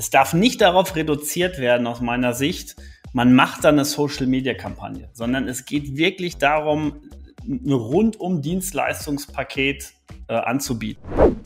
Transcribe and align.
Es 0.00 0.08
darf 0.08 0.32
nicht 0.32 0.62
darauf 0.62 0.96
reduziert 0.96 1.58
werden, 1.58 1.86
aus 1.86 2.00
meiner 2.00 2.32
Sicht, 2.32 2.74
man 3.12 3.34
macht 3.34 3.64
dann 3.64 3.74
eine 3.74 3.84
Social-Media-Kampagne, 3.84 5.10
sondern 5.12 5.46
es 5.46 5.66
geht 5.66 5.94
wirklich 5.94 6.38
darum, 6.38 7.02
ein 7.46 7.70
rundum 7.70 8.40
Dienstleistungspaket 8.40 9.92
äh, 10.28 10.32
anzubieten. 10.32 11.02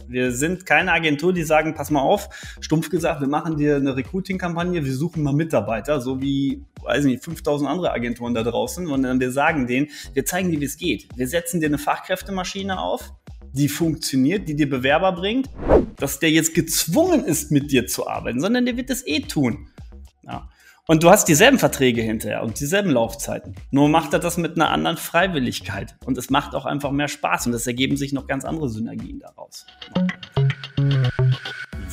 Wir 0.07 0.31
sind 0.31 0.67
keine 0.67 0.93
Agentur, 0.93 1.33
die 1.33 1.43
sagen, 1.43 1.75
pass 1.75 1.91
mal 1.91 2.03
auf, 2.03 2.29
stumpf 2.61 2.91
gesagt, 2.91 3.21
wir 3.21 3.27
machen 3.27 3.57
dir 3.57 3.75
eine 3.75 3.97
Recruiting-Kampagne, 3.97 4.85
wir 4.85 4.95
suchen 4.95 5.25
mal 5.25 5.35
Mitarbeiter, 5.35 6.01
so 6.01 6.23
wie, 6.23 6.63
weiß 6.81 7.07
nicht, 7.07 7.25
5000 7.25 7.69
andere 7.69 7.91
Agenturen 7.91 8.35
da 8.35 8.45
draußen, 8.45 8.87
sondern 8.87 9.19
wir 9.19 9.33
sagen 9.33 9.67
denen, 9.67 9.89
wir 10.13 10.25
zeigen 10.27 10.53
dir, 10.53 10.61
wie 10.61 10.67
es 10.67 10.77
geht. 10.77 11.09
Wir 11.17 11.27
setzen 11.27 11.59
dir 11.59 11.67
eine 11.67 11.79
Fachkräftemaschine 11.79 12.79
auf, 12.79 13.15
die 13.55 13.69
funktioniert, 13.69 14.49
die 14.49 14.57
dir 14.57 14.69
Bewerber 14.69 15.13
bringt, 15.13 15.49
dass 15.97 16.19
der 16.19 16.31
jetzt 16.31 16.55
gezwungen 16.55 17.25
ist, 17.25 17.51
mit 17.51 17.71
dir 17.71 17.87
zu 17.87 18.07
arbeiten, 18.09 18.41
sondern 18.41 18.67
der 18.67 18.77
wird 18.77 18.91
es 18.91 19.07
eh 19.07 19.21
tun. 19.21 19.69
Ja. 20.23 20.49
Und 20.87 21.03
du 21.03 21.09
hast 21.09 21.27
dieselben 21.29 21.59
Verträge 21.59 22.03
hinterher 22.03 22.43
und 22.43 22.61
dieselben 22.61 22.91
Laufzeiten. 22.91 23.55
Nur 23.71 23.89
macht 23.89 24.13
er 24.13 24.19
das 24.19 24.37
mit 24.37 24.57
einer 24.57 24.71
anderen 24.71 24.99
Freiwilligkeit. 24.99 25.97
Und 26.05 26.19
es 26.19 26.29
macht 26.29 26.55
auch 26.55 26.67
einfach 26.67 26.91
mehr 26.91 27.09
Spaß 27.09 27.47
und 27.47 27.55
es 27.55 27.67
ergeben 27.67 27.97
sich 27.97 28.13
noch 28.13 28.27
ganz 28.27 28.45
andere 28.45 28.69
Synergien 28.69 29.21
daraus. 29.21 29.65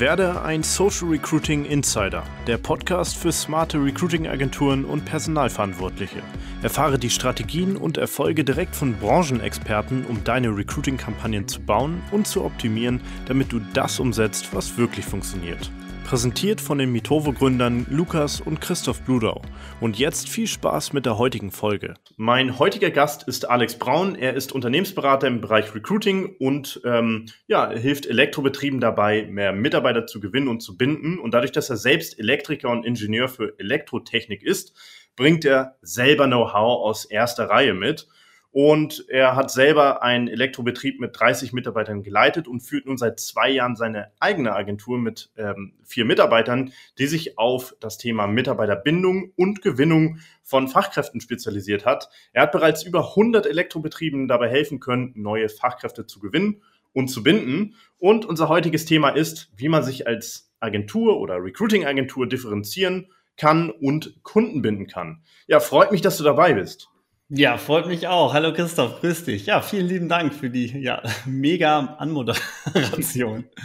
Werde 0.01 0.41
ein 0.41 0.63
Social 0.63 1.09
Recruiting 1.09 1.63
Insider, 1.63 2.23
der 2.47 2.57
Podcast 2.57 3.15
für 3.15 3.31
smarte 3.31 3.77
Recruiting-Agenturen 3.77 4.83
und 4.83 5.05
Personalverantwortliche. 5.05 6.23
Erfahre 6.63 6.97
die 6.97 7.11
Strategien 7.11 7.77
und 7.77 7.99
Erfolge 7.99 8.43
direkt 8.43 8.75
von 8.75 8.95
Branchenexperten, 8.95 10.07
um 10.07 10.23
deine 10.23 10.57
Recruiting-Kampagnen 10.57 11.47
zu 11.47 11.61
bauen 11.61 12.01
und 12.09 12.25
zu 12.25 12.43
optimieren, 12.43 12.99
damit 13.27 13.51
du 13.51 13.61
das 13.75 13.99
umsetzt, 13.99 14.55
was 14.55 14.75
wirklich 14.75 15.05
funktioniert. 15.05 15.69
Präsentiert 16.03 16.59
von 16.59 16.77
den 16.77 16.91
Mitovo-Gründern 16.91 17.85
Lukas 17.89 18.41
und 18.41 18.59
Christoph 18.59 19.01
Bludau. 19.03 19.41
Und 19.79 19.97
jetzt 19.97 20.29
viel 20.29 20.47
Spaß 20.47 20.93
mit 20.93 21.05
der 21.05 21.17
heutigen 21.17 21.51
Folge. 21.51 21.93
Mein 22.17 22.59
heutiger 22.59 22.91
Gast 22.91 23.27
ist 23.27 23.49
Alex 23.49 23.79
Braun. 23.79 24.15
Er 24.15 24.33
ist 24.33 24.51
Unternehmensberater 24.51 25.27
im 25.27 25.41
Bereich 25.41 25.73
Recruiting 25.73 26.35
und 26.39 26.81
ähm, 26.85 27.27
ja, 27.47 27.69
hilft 27.69 28.05
Elektrobetrieben 28.05 28.79
dabei, 28.79 29.27
mehr 29.29 29.53
Mitarbeiter 29.53 30.05
zu 30.05 30.19
gewinnen 30.19 30.47
und 30.47 30.61
zu 30.61 30.77
binden. 30.77 31.19
Und 31.19 31.33
dadurch, 31.33 31.51
dass 31.51 31.69
er 31.69 31.77
selbst 31.77 32.19
Elektriker 32.19 32.69
und 32.69 32.85
Ingenieur 32.85 33.29
für 33.29 33.57
Elektrotechnik 33.57 34.43
ist, 34.43 34.73
bringt 35.15 35.45
er 35.45 35.77
selber 35.81 36.27
Know-how 36.27 36.85
aus 36.85 37.05
erster 37.05 37.49
Reihe 37.49 37.73
mit. 37.73 38.07
Und 38.51 39.05
er 39.07 39.37
hat 39.37 39.49
selber 39.49 40.03
einen 40.03 40.27
Elektrobetrieb 40.27 40.99
mit 40.99 41.17
30 41.17 41.53
Mitarbeitern 41.53 42.03
geleitet 42.03 42.49
und 42.49 42.59
führt 42.59 42.85
nun 42.85 42.97
seit 42.97 43.19
zwei 43.21 43.49
Jahren 43.49 43.77
seine 43.77 44.11
eigene 44.19 44.53
Agentur 44.53 44.97
mit 44.97 45.31
ähm, 45.37 45.73
vier 45.85 46.03
Mitarbeitern, 46.03 46.73
die 46.97 47.07
sich 47.07 47.37
auf 47.37 47.73
das 47.79 47.97
Thema 47.97 48.27
Mitarbeiterbindung 48.27 49.31
und 49.37 49.61
Gewinnung 49.61 50.19
von 50.43 50.67
Fachkräften 50.67 51.21
spezialisiert 51.21 51.85
hat. 51.85 52.09
Er 52.33 52.43
hat 52.43 52.51
bereits 52.51 52.83
über 52.83 53.09
100 53.11 53.45
Elektrobetrieben 53.45 54.27
dabei 54.27 54.49
helfen 54.49 54.81
können, 54.81 55.13
neue 55.15 55.47
Fachkräfte 55.47 56.05
zu 56.05 56.19
gewinnen 56.19 56.61
und 56.91 57.07
zu 57.07 57.23
binden. 57.23 57.75
Und 57.99 58.25
unser 58.25 58.49
heutiges 58.49 58.83
Thema 58.83 59.09
ist, 59.09 59.49
wie 59.55 59.69
man 59.69 59.83
sich 59.83 60.07
als 60.07 60.51
Agentur 60.59 61.21
oder 61.21 61.41
Recruiting-Agentur 61.41 62.27
differenzieren 62.27 63.07
kann 63.37 63.69
und 63.69 64.21
Kunden 64.23 64.61
binden 64.61 64.87
kann. 64.87 65.23
Ja, 65.47 65.61
freut 65.61 65.91
mich, 65.91 66.01
dass 66.01 66.17
du 66.17 66.23
dabei 66.25 66.53
bist. 66.53 66.90
Ja, 67.33 67.57
freut 67.57 67.87
mich 67.87 68.09
auch. 68.09 68.33
Hallo 68.33 68.51
Christoph, 68.51 68.99
grüß 68.99 69.23
dich. 69.23 69.45
Ja, 69.45 69.61
vielen 69.61 69.87
lieben 69.87 70.09
Dank 70.09 70.33
für 70.33 70.49
die 70.49 70.65
ja, 70.77 71.01
mega 71.25 71.95
Anmoderation. 71.97 73.45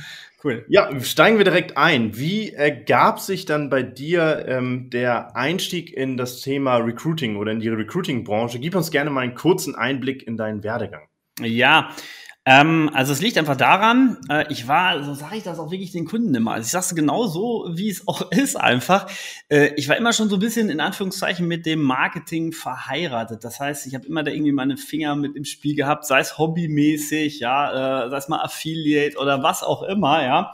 Cool. 0.44 0.66
Ja, 0.68 1.00
steigen 1.00 1.38
wir 1.38 1.44
direkt 1.44 1.76
ein. 1.78 2.16
Wie 2.18 2.52
ergab 2.52 3.18
sich 3.20 3.46
dann 3.46 3.70
bei 3.70 3.82
dir 3.82 4.44
ähm, 4.46 4.90
der 4.90 5.34
Einstieg 5.34 5.92
in 5.92 6.18
das 6.18 6.42
Thema 6.42 6.76
Recruiting 6.76 7.36
oder 7.36 7.50
in 7.50 7.58
die 7.58 7.68
Recruiting-Branche? 7.68 8.60
Gib 8.60 8.76
uns 8.76 8.90
gerne 8.90 9.10
mal 9.10 9.22
einen 9.22 9.34
kurzen 9.34 9.74
Einblick 9.74 10.24
in 10.24 10.36
deinen 10.36 10.62
Werdegang. 10.62 11.08
Ja, 11.40 11.90
ähm, 12.48 12.92
also 12.94 13.12
es 13.12 13.20
liegt 13.20 13.36
einfach 13.38 13.56
daran, 13.56 14.18
äh, 14.30 14.44
ich 14.52 14.68
war, 14.68 15.02
so 15.02 15.14
sage 15.14 15.38
ich 15.38 15.42
das 15.42 15.58
auch 15.58 15.72
wirklich 15.72 15.90
den 15.90 16.04
Kunden 16.04 16.32
immer. 16.32 16.52
Also 16.52 16.66
ich 16.66 16.70
sage 16.70 16.84
es 16.84 16.94
genau 16.94 17.26
so, 17.26 17.68
wie 17.74 17.90
es 17.90 18.06
auch 18.06 18.30
ist 18.30 18.54
einfach. 18.54 19.10
Äh, 19.48 19.74
ich 19.74 19.88
war 19.88 19.96
immer 19.96 20.12
schon 20.12 20.28
so 20.28 20.36
ein 20.36 20.40
bisschen 20.40 20.70
in 20.70 20.78
Anführungszeichen 20.78 21.48
mit 21.48 21.66
dem 21.66 21.82
Marketing 21.82 22.52
verheiratet. 22.52 23.42
Das 23.42 23.58
heißt, 23.58 23.88
ich 23.88 23.96
habe 23.96 24.06
immer 24.06 24.22
da 24.22 24.30
irgendwie 24.30 24.52
meine 24.52 24.76
Finger 24.76 25.16
mit 25.16 25.34
im 25.34 25.44
Spiel 25.44 25.74
gehabt, 25.74 26.06
sei 26.06 26.20
es 26.20 26.38
hobbymäßig, 26.38 27.40
ja, 27.40 28.04
äh, 28.06 28.10
sei 28.10 28.16
es 28.16 28.28
mal 28.28 28.40
Affiliate 28.44 29.18
oder 29.18 29.42
was 29.42 29.64
auch 29.64 29.82
immer, 29.82 30.22
ja, 30.22 30.52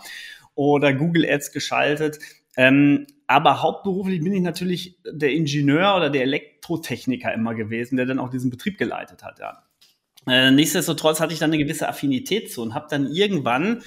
oder 0.55 0.95
Google 0.95 1.29
Ads 1.29 1.53
geschaltet. 1.53 2.19
Ähm, 2.57 3.07
aber 3.27 3.61
hauptberuflich 3.61 4.25
bin 4.25 4.33
ich 4.33 4.41
natürlich 4.41 4.99
der 5.05 5.33
Ingenieur 5.33 5.95
oder 5.95 6.09
der 6.09 6.23
Elektrotechniker 6.23 7.35
immer 7.35 7.55
gewesen, 7.55 7.97
der 7.97 8.07
dann 8.07 8.19
auch 8.19 8.31
diesen 8.31 8.51
Betrieb 8.51 8.79
geleitet 8.79 9.23
hat, 9.23 9.41
ja. 9.41 9.63
Äh, 10.27 10.51
nichtsdestotrotz 10.51 11.21
hatte 11.21 11.33
ich 11.33 11.39
dann 11.39 11.51
eine 11.51 11.63
gewisse 11.63 11.89
Affinität 11.89 12.53
zu 12.53 12.63
und 12.63 12.75
habe 12.75 12.87
dann 12.91 13.11
irgendwann 13.11 13.83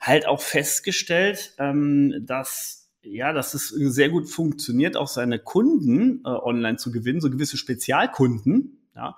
halt 0.00 0.26
auch 0.26 0.40
festgestellt, 0.40 1.54
ähm, 1.58 2.14
dass 2.20 2.82
ja, 3.02 3.32
dass 3.32 3.54
es 3.54 3.68
sehr 3.68 4.08
gut 4.08 4.28
funktioniert, 4.28 4.96
auch 4.96 5.06
seine 5.06 5.38
Kunden 5.38 6.22
äh, 6.24 6.28
online 6.28 6.76
zu 6.76 6.90
gewinnen, 6.90 7.20
so 7.20 7.30
gewisse 7.30 7.56
Spezialkunden. 7.56 8.88
Ja, 8.96 9.16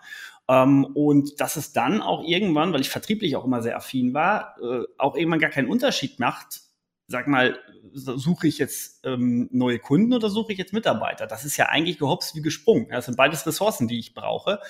ähm, 0.48 0.84
und 0.84 1.40
dass 1.40 1.56
es 1.56 1.72
dann 1.72 2.00
auch 2.02 2.24
irgendwann, 2.24 2.72
weil 2.72 2.80
ich 2.80 2.90
vertrieblich 2.90 3.36
auch 3.36 3.44
immer 3.44 3.62
sehr 3.62 3.76
affin 3.76 4.14
war, 4.14 4.56
äh, 4.62 4.84
auch 4.98 5.14
irgendwann 5.16 5.38
gar 5.38 5.50
keinen 5.50 5.68
Unterschied 5.68 6.18
macht. 6.18 6.62
Sag 7.06 7.28
mal, 7.28 7.58
suche 7.92 8.48
ich 8.48 8.58
jetzt 8.58 9.00
ähm, 9.04 9.48
neue 9.50 9.78
Kunden 9.78 10.12
oder 10.12 10.28
suche 10.28 10.52
ich 10.52 10.58
jetzt 10.58 10.74
Mitarbeiter? 10.74 11.26
Das 11.26 11.44
ist 11.44 11.56
ja 11.56 11.66
eigentlich 11.66 11.98
gehopst 11.98 12.34
wie 12.34 12.42
gesprungen. 12.42 12.88
Das 12.90 13.06
sind 13.06 13.16
beides 13.16 13.46
Ressourcen, 13.46 13.88
die 13.88 13.98
ich 13.98 14.14
brauche. 14.14 14.60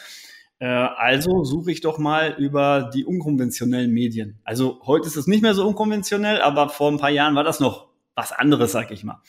Äh, 0.59 0.67
also 0.67 1.45
suche 1.45 1.73
ich 1.73 1.81
doch 1.81 1.99
mal 1.99 2.35
über 2.39 2.91
die 2.93 3.05
unkonventionellen 3.05 3.93
Medien. 3.93 4.39
Also 4.45 4.81
heute 4.85 5.07
ist 5.07 5.17
es 5.17 5.27
nicht 5.27 5.43
mehr 5.43 5.55
so 5.55 5.67
unkonventionell, 5.67 6.41
aber 6.41 6.69
vor 6.69 6.91
ein 6.91 6.99
paar 6.99 7.11
Jahren 7.11 7.35
war 7.35 7.45
das 7.45 7.61
noch 7.61 7.89
was 8.15 8.33
anderes, 8.33 8.73
sag 8.73 8.91
ich 8.91 9.05
mal. 9.05 9.23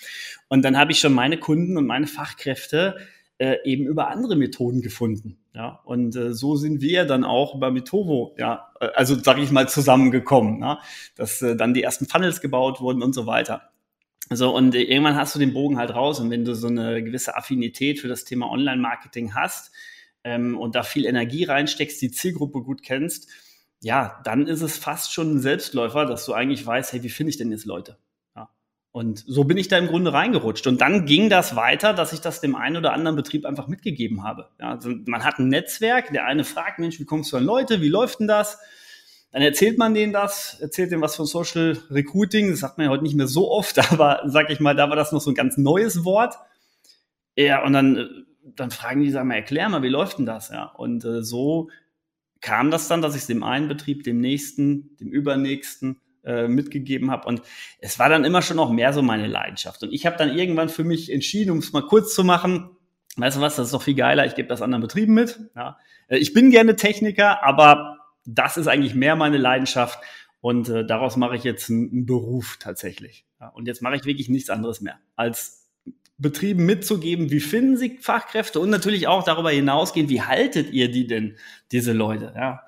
Und 0.48 0.64
dann 0.64 0.78
habe 0.78 0.92
ich 0.92 1.00
schon 1.00 1.14
meine 1.14 1.38
Kunden 1.38 1.78
und 1.78 1.86
meine 1.86 2.08
Fachkräfte 2.08 2.98
äh, 3.38 3.58
eben 3.64 3.86
über 3.86 4.10
andere 4.10 4.36
Methoden 4.36 4.82
gefunden. 4.82 5.38
Ja, 5.54 5.80
und 5.86 6.16
äh, 6.16 6.34
so 6.34 6.56
sind 6.56 6.82
wir 6.82 7.06
dann 7.06 7.24
auch 7.24 7.60
bei 7.60 7.72
Mitovo, 7.72 8.36
ja, 8.38 8.72
äh, 8.80 8.88
also 8.96 9.16
sage 9.16 9.42
ich 9.42 9.52
mal 9.52 9.68
zusammengekommen, 9.68 10.62
ja? 10.62 10.80
dass 11.16 11.42
äh, 11.42 11.56
dann 11.56 11.74
die 11.74 11.84
ersten 11.84 12.06
Funnels 12.06 12.42
gebaut 12.42 12.82
wurden 12.82 13.02
und 13.02 13.14
so 13.14 13.26
weiter. 13.26 13.70
So, 14.32 14.56
und 14.56 14.76
irgendwann 14.76 15.16
hast 15.16 15.34
du 15.34 15.40
den 15.40 15.54
Bogen 15.54 15.78
halt 15.78 15.94
raus 15.94 16.20
und 16.20 16.30
wenn 16.30 16.46
du 16.46 16.54
so 16.54 16.68
eine 16.68 17.04
gewisse 17.04 17.36
Affinität 17.36 18.00
für 18.00 18.08
das 18.08 18.26
Thema 18.26 18.52
Online-Marketing 18.52 19.34
hast, 19.34 19.72
ähm, 20.30 20.58
und 20.58 20.76
da 20.76 20.84
viel 20.84 21.06
Energie 21.06 21.44
reinsteckst, 21.44 22.00
die 22.02 22.12
Zielgruppe 22.12 22.62
gut 22.62 22.84
kennst, 22.84 23.28
ja, 23.82 24.22
dann 24.24 24.46
ist 24.48 24.62
es 24.62 24.78
fast 24.78 25.14
schon 25.14 25.36
ein 25.36 25.40
Selbstläufer, 25.40 26.06
dass 26.06 26.26
du 26.26 26.34
eigentlich 26.34 26.66
weißt, 26.66 26.94
hey, 26.94 27.02
wie 27.02 27.10
finde 27.10 27.32
ich 27.32 27.38
denn 27.38 27.52
jetzt 27.52 27.66
Leute? 27.66 27.98
Ja. 28.36 28.50
Und 28.92 29.24
so 29.26 29.46
bin 29.46 29.58
ich 29.58 29.70
da 29.70 29.78
im 29.78 29.88
Grunde 29.88 30.14
reingerutscht. 30.14 30.68
Und 30.68 30.82
dann 30.82 31.06
ging 31.06 31.30
das 31.30 31.56
weiter, 31.56 31.94
dass 31.94 32.14
ich 32.14 32.20
das 32.20 32.42
dem 32.42 32.56
einen 32.56 32.78
oder 32.78 32.94
anderen 32.94 33.16
Betrieb 33.16 33.46
einfach 33.46 33.68
mitgegeben 33.68 34.24
habe. 34.24 34.50
Ja, 34.60 34.72
also 34.72 34.92
man 35.06 35.24
hat 35.24 35.40
ein 35.40 35.48
Netzwerk, 35.48 36.12
der 36.14 36.26
eine 36.26 36.44
fragt, 36.44 36.78
Mensch, 36.78 37.00
wie 37.00 37.06
kommst 37.06 37.32
du 37.32 37.38
an 37.38 37.46
Leute? 37.46 37.82
Wie 37.82 37.90
läuft 37.90 38.20
denn 38.20 38.28
das? 38.28 38.60
Dann 39.32 39.42
erzählt 39.42 39.78
man 39.78 39.94
denen 39.94 40.12
das, 40.14 40.60
erzählt 40.60 40.92
denen 40.92 41.02
was 41.02 41.16
von 41.16 41.26
Social 41.26 41.78
Recruiting. 41.90 42.52
Das 42.52 42.60
sagt 42.60 42.78
man 42.78 42.86
ja 42.86 42.92
heute 42.92 43.04
nicht 43.04 43.16
mehr 43.16 43.28
so 43.28 43.50
oft, 43.50 43.80
aber 43.92 44.22
sag 44.26 44.52
ich 44.52 44.60
mal, 44.60 44.76
da 44.76 44.90
war 44.90 44.96
das 44.96 45.12
noch 45.12 45.22
so 45.22 45.32
ein 45.32 45.36
ganz 45.36 45.58
neues 45.58 46.04
Wort. 46.04 46.36
Ja, 47.36 47.64
und 47.64 47.74
dann 47.74 47.98
äh, 47.98 48.08
dann 48.44 48.72
fragen 48.72 49.02
die, 49.02 49.12
sag 49.12 49.26
mal, 49.26 49.36
erklär 49.36 49.70
mal, 49.70 49.84
wie 49.84 49.90
läuft 49.90 50.18
denn 50.18 50.26
das? 50.26 50.50
Ja, 50.50 50.66
und 50.66 51.06
äh, 51.06 51.24
so 51.24 51.70
kam 52.42 52.72
das 52.72 52.88
dann, 52.88 53.02
dass 53.02 53.16
ich 53.16 53.22
es 53.22 53.28
dem 53.28 53.44
einen 53.44 53.68
Betrieb, 53.68 54.04
dem 54.04 54.20
nächsten, 54.20 54.96
dem 54.98 55.10
übernächsten 55.10 56.00
äh, 56.24 56.48
mitgegeben 56.48 57.12
habe. 57.12 57.28
Und 57.28 57.42
es 57.80 58.00
war 58.00 58.10
dann 58.10 58.24
immer 58.24 58.42
schon 58.42 58.58
noch 58.58 58.72
mehr 58.72 58.94
so 58.94 59.02
meine 59.02 59.28
Leidenschaft. 59.28 59.84
Und 59.84 59.94
ich 59.94 60.06
habe 60.06 60.18
dann 60.18 60.38
irgendwann 60.38 60.70
für 60.70 60.84
mich 60.84 61.12
entschieden, 61.12 61.52
um 61.52 61.58
es 61.60 61.74
mal 61.74 61.86
kurz 61.86 62.14
zu 62.14 62.24
machen, 62.24 62.70
weißt 63.18 63.38
du 63.38 63.42
was, 63.42 63.56
das 63.56 63.68
ist 63.68 63.74
doch 63.74 63.82
viel 63.82 63.96
geiler, 63.96 64.26
ich 64.26 64.36
gebe 64.36 64.48
das 64.48 64.62
anderen 64.62 64.82
Betrieben 64.82 65.14
mit. 65.14 65.40
Ja. 65.56 65.78
Äh, 66.08 66.18
ich 66.18 66.34
bin 66.34 66.52
gerne 66.52 66.76
Techniker, 66.76 67.44
aber 67.44 67.98
das 68.26 68.58
ist 68.58 68.68
eigentlich 68.68 68.96
mehr 68.96 69.16
meine 69.16 69.38
Leidenschaft. 69.38 70.00
Und 70.42 70.70
äh, 70.70 70.86
daraus 70.86 71.18
mache 71.18 71.36
ich 71.36 71.44
jetzt 71.44 71.70
einen, 71.70 71.92
einen 71.92 72.06
Beruf 72.06 72.58
tatsächlich. 72.60 73.26
Ja. 73.40 73.50
Und 73.50 73.68
jetzt 73.68 73.82
mache 73.82 73.96
ich 73.96 74.06
wirklich 74.06 74.30
nichts 74.30 74.50
anderes 74.50 74.82
mehr, 74.82 75.00
als 75.16 75.59
Betrieben 76.20 76.66
mitzugeben, 76.66 77.32
wie 77.32 77.40
finden 77.40 77.78
Sie 77.78 77.98
Fachkräfte 77.98 78.60
und 78.60 78.70
natürlich 78.70 79.08
auch 79.08 79.24
darüber 79.24 79.52
hinausgehen, 79.52 80.10
wie 80.10 80.22
haltet 80.22 80.72
ihr 80.72 80.92
die 80.92 81.08
denn, 81.08 81.38
diese 81.72 81.94
Leute? 81.94 82.34
Ja. 82.36 82.62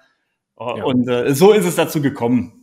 ja. 0.57 0.83
Und 0.83 1.07
äh, 1.07 1.35
so 1.35 1.51
ist 1.51 1.65
es 1.65 1.75
dazu 1.75 2.01
gekommen. 2.01 2.61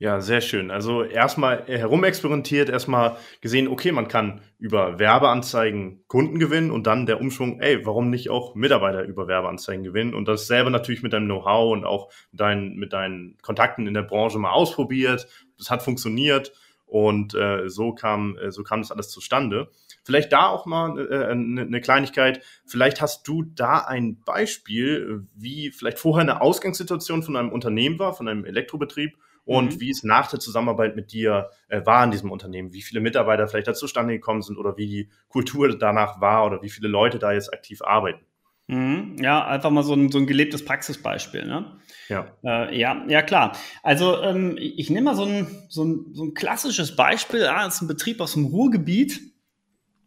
Ja, 0.00 0.20
sehr 0.20 0.40
schön. 0.40 0.70
Also 0.70 1.02
erstmal 1.04 1.64
herumexperimentiert, 1.66 2.68
erstmal 2.68 3.16
gesehen, 3.40 3.68
okay, 3.68 3.92
man 3.92 4.08
kann 4.08 4.42
über 4.58 4.98
Werbeanzeigen 4.98 6.04
Kunden 6.08 6.38
gewinnen 6.38 6.70
und 6.72 6.86
dann 6.86 7.06
der 7.06 7.20
Umschwung, 7.20 7.60
ey, 7.60 7.86
warum 7.86 8.10
nicht 8.10 8.28
auch 8.28 8.54
Mitarbeiter 8.54 9.04
über 9.04 9.28
Werbeanzeigen 9.28 9.84
gewinnen 9.84 10.12
und 10.12 10.26
das 10.26 10.46
selber 10.46 10.70
natürlich 10.70 11.02
mit 11.02 11.12
deinem 11.12 11.26
Know-how 11.26 11.72
und 11.72 11.84
auch 11.84 12.10
dein, 12.32 12.74
mit 12.74 12.92
deinen 12.92 13.38
Kontakten 13.40 13.86
in 13.86 13.94
der 13.94 14.02
Branche 14.02 14.38
mal 14.38 14.50
ausprobiert. 14.50 15.26
Das 15.58 15.70
hat 15.70 15.82
funktioniert 15.82 16.52
Und 16.86 17.34
äh, 17.34 17.68
so 17.68 17.92
kam 17.92 18.36
äh, 18.36 18.50
so 18.50 18.62
kam 18.62 18.82
das 18.82 18.92
alles 18.92 19.08
zustande. 19.08 19.70
Vielleicht 20.04 20.32
da 20.32 20.48
auch 20.48 20.66
mal 20.66 20.98
äh, 20.98 21.26
eine, 21.26 21.62
eine 21.62 21.80
Kleinigkeit. 21.80 22.42
Vielleicht 22.66 23.00
hast 23.00 23.26
du 23.26 23.42
da 23.42 23.78
ein 23.78 24.20
Beispiel, 24.20 25.26
wie 25.34 25.70
vielleicht 25.70 25.98
vorher 25.98 26.22
eine 26.22 26.40
Ausgangssituation 26.40 27.22
von 27.22 27.36
einem 27.36 27.50
Unternehmen 27.50 27.98
war, 27.98 28.12
von 28.12 28.28
einem 28.28 28.44
Elektrobetrieb 28.44 29.16
und 29.44 29.74
mhm. 29.74 29.80
wie 29.80 29.90
es 29.90 30.04
nach 30.04 30.28
der 30.28 30.40
Zusammenarbeit 30.40 30.96
mit 30.96 31.12
dir 31.12 31.50
äh, 31.68 31.84
war 31.84 32.04
in 32.04 32.10
diesem 32.10 32.30
Unternehmen, 32.30 32.72
wie 32.72 32.82
viele 32.82 33.00
Mitarbeiter 33.00 33.48
vielleicht 33.48 33.68
da 33.68 33.74
zustande 33.74 34.14
gekommen 34.14 34.42
sind 34.42 34.58
oder 34.58 34.76
wie 34.76 34.86
die 34.86 35.10
Kultur 35.28 35.76
danach 35.76 36.20
war 36.20 36.46
oder 36.46 36.62
wie 36.62 36.70
viele 36.70 36.88
Leute 36.88 37.18
da 37.18 37.32
jetzt 37.32 37.52
aktiv 37.52 37.82
arbeiten. 37.82 38.24
Mhm. 38.66 39.16
Ja, 39.20 39.46
einfach 39.46 39.70
mal 39.70 39.82
so 39.82 39.94
ein, 39.94 40.10
so 40.10 40.18
ein 40.18 40.26
gelebtes 40.26 40.64
Praxisbeispiel. 40.64 41.44
Ne? 41.44 41.78
Ja. 42.08 42.26
Äh, 42.42 42.78
ja, 42.78 43.04
ja, 43.08 43.22
klar. 43.22 43.56
Also 43.82 44.22
ähm, 44.22 44.56
ich 44.58 44.88
nehme 44.88 45.06
mal 45.06 45.16
so 45.16 45.24
ein, 45.24 45.46
so, 45.68 45.84
ein, 45.84 46.14
so 46.14 46.24
ein 46.24 46.34
klassisches 46.34 46.96
Beispiel. 46.96 47.40
Ja, 47.40 47.64
das 47.64 47.76
ist 47.76 47.82
ein 47.82 47.88
Betrieb 47.88 48.20
aus 48.20 48.32
dem 48.32 48.46
Ruhrgebiet. 48.46 49.33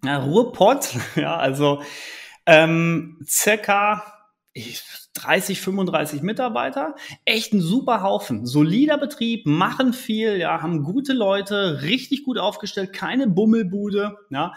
Ja, 0.07 0.19
Ruhrpott. 0.19 0.95
Ja, 1.17 1.35
also 1.35 1.81
ähm, 2.45 3.19
circa 3.27 4.03
ich, 4.53 4.81
30, 5.15 5.59
35 5.59 6.21
Mitarbeiter, 6.21 6.95
echt 7.25 7.53
ein 7.53 7.59
super 7.59 8.01
Haufen, 8.01 8.45
solider 8.45 8.97
Betrieb, 8.97 9.45
machen 9.45 9.91
viel, 9.93 10.37
ja, 10.37 10.61
haben 10.61 10.83
gute 10.83 11.13
Leute, 11.13 11.81
richtig 11.81 12.23
gut 12.23 12.37
aufgestellt, 12.37 12.93
keine 12.93 13.27
Bummelbude, 13.27 14.15
ja, 14.29 14.53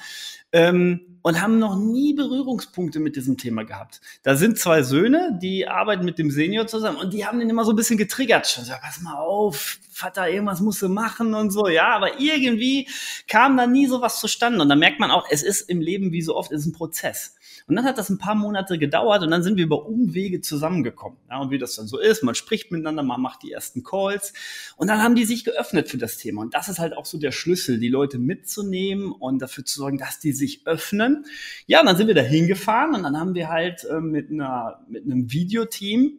ähm, 0.52 1.00
und 1.22 1.42
haben 1.42 1.58
noch 1.58 1.76
nie 1.76 2.14
Berührungspunkte 2.14 2.98
mit 2.98 3.16
diesem 3.16 3.36
Thema 3.36 3.64
gehabt. 3.64 4.00
Da 4.22 4.36
sind 4.36 4.58
zwei 4.58 4.82
Söhne, 4.82 5.38
die 5.40 5.68
arbeiten 5.68 6.04
mit 6.04 6.18
dem 6.18 6.30
Senior 6.30 6.66
zusammen 6.66 6.98
und 6.98 7.12
die 7.12 7.26
haben 7.26 7.38
den 7.38 7.50
immer 7.50 7.64
so 7.64 7.72
ein 7.72 7.76
bisschen 7.76 7.98
getriggert. 7.98 8.46
Schon 8.46 8.64
so, 8.64 8.72
pass 8.80 9.00
mal 9.02 9.16
auf, 9.16 9.78
Vater, 9.90 10.30
irgendwas 10.30 10.60
musst 10.60 10.80
du 10.80 10.88
machen 10.88 11.34
und 11.34 11.50
so, 11.50 11.68
ja, 11.68 11.88
aber 11.88 12.20
irgendwie 12.20 12.88
kam 13.28 13.56
da 13.56 13.66
nie 13.66 13.86
sowas 13.86 14.18
zustande. 14.20 14.62
Und 14.62 14.68
da 14.68 14.76
merkt 14.76 14.98
man 14.98 15.10
auch, 15.10 15.26
es 15.30 15.42
ist 15.42 15.68
im 15.68 15.80
Leben 15.80 16.12
wie 16.12 16.22
so 16.22 16.36
oft, 16.36 16.52
es 16.52 16.62
ist 16.62 16.66
ein 16.66 16.72
Prozess. 16.72 17.34
Und 17.66 17.76
dann 17.76 17.84
hat 17.84 17.98
das 17.98 18.10
ein 18.10 18.18
paar 18.18 18.34
Monate 18.34 18.78
gedauert 18.78 19.22
und 19.22 19.30
dann 19.30 19.42
sind 19.42 19.56
wir 19.56 19.64
über 19.64 19.86
Umwege 19.86 20.40
zusammengekommen. 20.40 21.18
Ja, 21.28 21.38
und 21.38 21.50
wie 21.50 21.58
das 21.58 21.76
dann 21.76 21.86
so 21.86 21.98
ist, 21.98 22.22
man 22.22 22.34
spricht 22.34 22.72
miteinander, 22.72 23.02
man 23.02 23.20
macht 23.20 23.42
die 23.42 23.52
ersten 23.52 23.84
Calls 23.84 24.32
und 24.76 24.88
dann 24.88 25.02
haben 25.02 25.14
die 25.14 25.24
sich 25.24 25.44
geöffnet 25.44 25.88
für 25.88 25.98
das 25.98 26.16
Thema. 26.16 26.42
Und 26.42 26.54
das 26.54 26.68
ist 26.68 26.78
halt 26.78 26.96
auch 26.96 27.06
so 27.06 27.18
der 27.18 27.32
Schlüssel, 27.32 27.78
die 27.78 27.88
Leute 27.88 28.18
mitzunehmen 28.18 29.12
und 29.12 29.40
dafür 29.40 29.64
zu 29.64 29.78
sorgen, 29.78 29.98
dass 29.98 30.18
die 30.18 30.32
sich 30.40 30.66
öffnen. 30.66 31.24
Ja, 31.66 31.80
und 31.80 31.86
dann 31.86 31.96
sind 31.96 32.08
wir 32.08 32.14
da 32.14 32.22
hingefahren 32.22 32.94
und 32.94 33.04
dann 33.04 33.18
haben 33.18 33.34
wir 33.34 33.48
halt 33.48 33.84
äh, 33.84 34.00
mit, 34.00 34.30
einer, 34.30 34.84
mit 34.88 35.04
einem 35.04 35.30
Videoteam 35.32 36.18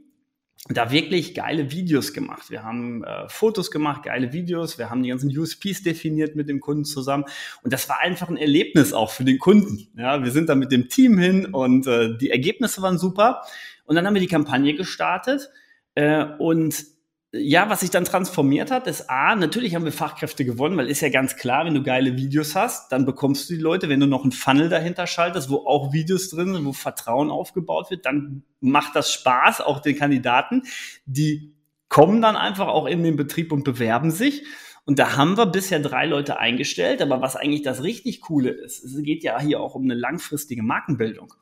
da 0.69 0.91
wirklich 0.91 1.33
geile 1.33 1.71
Videos 1.71 2.13
gemacht. 2.13 2.51
Wir 2.51 2.63
haben 2.63 3.03
äh, 3.03 3.27
Fotos 3.27 3.71
gemacht, 3.71 4.03
geile 4.03 4.31
Videos, 4.31 4.77
wir 4.77 4.89
haben 4.89 5.01
die 5.01 5.09
ganzen 5.09 5.35
USPs 5.35 5.81
definiert 5.81 6.35
mit 6.35 6.49
dem 6.49 6.59
Kunden 6.59 6.85
zusammen 6.85 7.25
und 7.63 7.73
das 7.73 7.89
war 7.89 7.99
einfach 7.99 8.29
ein 8.29 8.37
Erlebnis 8.37 8.93
auch 8.93 9.11
für 9.11 9.23
den 9.23 9.39
Kunden. 9.39 9.87
Ja, 9.97 10.23
wir 10.23 10.31
sind 10.31 10.49
da 10.49 10.55
mit 10.55 10.71
dem 10.71 10.87
Team 10.87 11.17
hin 11.17 11.47
und 11.47 11.87
äh, 11.87 12.15
die 12.17 12.29
Ergebnisse 12.29 12.81
waren 12.81 12.99
super 12.99 13.41
und 13.85 13.95
dann 13.95 14.05
haben 14.05 14.13
wir 14.13 14.21
die 14.21 14.27
Kampagne 14.27 14.75
gestartet 14.75 15.49
äh, 15.95 16.25
und 16.37 16.85
ja, 17.33 17.69
was 17.69 17.79
sich 17.79 17.89
dann 17.89 18.03
transformiert 18.03 18.71
hat, 18.71 18.87
ist 18.87 19.09
A, 19.09 19.35
natürlich 19.35 19.73
haben 19.73 19.85
wir 19.85 19.93
Fachkräfte 19.93 20.43
gewonnen, 20.43 20.75
weil 20.75 20.89
ist 20.89 20.99
ja 20.99 21.09
ganz 21.09 21.37
klar, 21.37 21.65
wenn 21.65 21.73
du 21.73 21.81
geile 21.81 22.17
Videos 22.17 22.55
hast, 22.55 22.91
dann 22.91 23.05
bekommst 23.05 23.49
du 23.49 23.53
die 23.53 23.61
Leute, 23.61 23.87
wenn 23.87 24.01
du 24.01 24.05
noch 24.07 24.23
einen 24.23 24.33
Funnel 24.33 24.67
dahinter 24.67 25.07
schaltest, 25.07 25.49
wo 25.49 25.65
auch 25.65 25.93
Videos 25.93 26.29
drin 26.29 26.53
sind, 26.53 26.65
wo 26.65 26.73
Vertrauen 26.73 27.29
aufgebaut 27.29 27.89
wird, 27.89 28.05
dann 28.05 28.43
macht 28.59 28.95
das 28.97 29.13
Spaß, 29.13 29.61
auch 29.61 29.79
den 29.79 29.97
Kandidaten. 29.97 30.63
Die 31.05 31.55
kommen 31.87 32.21
dann 32.21 32.35
einfach 32.35 32.67
auch 32.67 32.85
in 32.85 33.01
den 33.01 33.15
Betrieb 33.15 33.53
und 33.53 33.63
bewerben 33.63 34.11
sich. 34.11 34.43
Und 34.83 34.99
da 34.99 35.15
haben 35.15 35.37
wir 35.37 35.45
bisher 35.45 35.79
drei 35.79 36.07
Leute 36.07 36.37
eingestellt. 36.37 37.01
Aber 37.01 37.21
was 37.21 37.37
eigentlich 37.37 37.61
das 37.61 37.83
richtig 37.83 38.19
Coole 38.19 38.49
ist, 38.49 38.83
es 38.83 39.01
geht 39.03 39.23
ja 39.23 39.39
hier 39.39 39.61
auch 39.61 39.75
um 39.75 39.83
eine 39.83 39.93
langfristige 39.93 40.63
Markenbildung. 40.63 41.33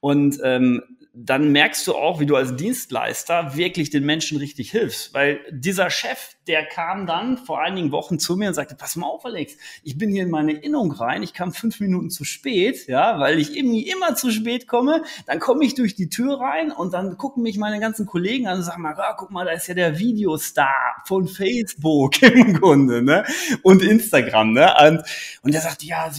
Und 0.00 0.38
ähm, 0.42 0.82
dann 1.12 1.50
merkst 1.50 1.86
du 1.86 1.94
auch, 1.94 2.20
wie 2.20 2.26
du 2.26 2.36
als 2.36 2.54
Dienstleister 2.54 3.56
wirklich 3.56 3.90
den 3.90 4.04
Menschen 4.04 4.38
richtig 4.38 4.70
hilfst. 4.70 5.12
Weil 5.12 5.40
dieser 5.50 5.90
Chef, 5.90 6.36
der 6.46 6.64
kam 6.64 7.06
dann 7.06 7.36
vor 7.36 7.60
einigen 7.60 7.90
Wochen 7.90 8.20
zu 8.20 8.36
mir 8.36 8.48
und 8.48 8.54
sagte, 8.54 8.76
pass 8.76 8.94
mal 8.94 9.06
auf, 9.06 9.24
Alex, 9.24 9.56
ich 9.82 9.98
bin 9.98 10.10
hier 10.10 10.22
in 10.22 10.30
meine 10.30 10.52
Innung 10.52 10.92
rein, 10.92 11.22
ich 11.22 11.34
kam 11.34 11.52
fünf 11.52 11.80
Minuten 11.80 12.10
zu 12.10 12.24
spät, 12.24 12.86
ja, 12.86 13.18
weil 13.18 13.40
ich 13.40 13.56
irgendwie 13.56 13.88
immer 13.88 14.14
zu 14.14 14.30
spät 14.30 14.68
komme. 14.68 15.02
Dann 15.26 15.40
komme 15.40 15.64
ich 15.64 15.74
durch 15.74 15.96
die 15.96 16.08
Tür 16.08 16.40
rein 16.40 16.70
und 16.70 16.94
dann 16.94 17.16
gucken 17.16 17.42
mich 17.42 17.58
meine 17.58 17.80
ganzen 17.80 18.06
Kollegen 18.06 18.46
an 18.46 18.58
und 18.58 18.62
sagen 18.62 18.82
mal, 18.82 18.94
ah, 18.96 19.14
guck 19.18 19.32
mal, 19.32 19.44
da 19.44 19.52
ist 19.52 19.66
ja 19.66 19.74
der 19.74 19.98
Videostar 19.98 21.02
von 21.06 21.26
Facebook 21.26 22.22
im 22.22 22.54
Grunde, 22.54 23.02
ne? 23.02 23.24
Und 23.62 23.82
Instagram, 23.82 24.52
ne? 24.52 24.72
Und, 24.86 25.02
und 25.42 25.54
er 25.54 25.60
sagt, 25.60 25.82
ja, 25.82 26.10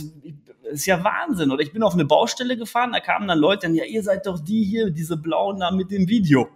ist 0.72 0.86
ja 0.86 1.04
Wahnsinn. 1.04 1.52
Oder 1.52 1.62
ich 1.62 1.74
bin 1.74 1.84
auf 1.84 1.94
eine 1.94 2.06
Baustelle 2.06 2.58
gefahren, 2.58 2.92
da 2.92 3.00
kamen 3.00 3.28
dann 3.28 3.40
Leute, 3.40 3.68
dann, 3.68 3.76
ja, 3.76 3.86
ihr 3.86 4.04
seid 4.04 4.26
doch 4.26 4.40
die 4.40 4.64
hier, 4.64 4.90
diese 4.90 5.18
blauen 5.18 5.60
da 5.60 5.72
mit 5.72 5.92
dem 5.92 6.08
Video. 6.08 6.50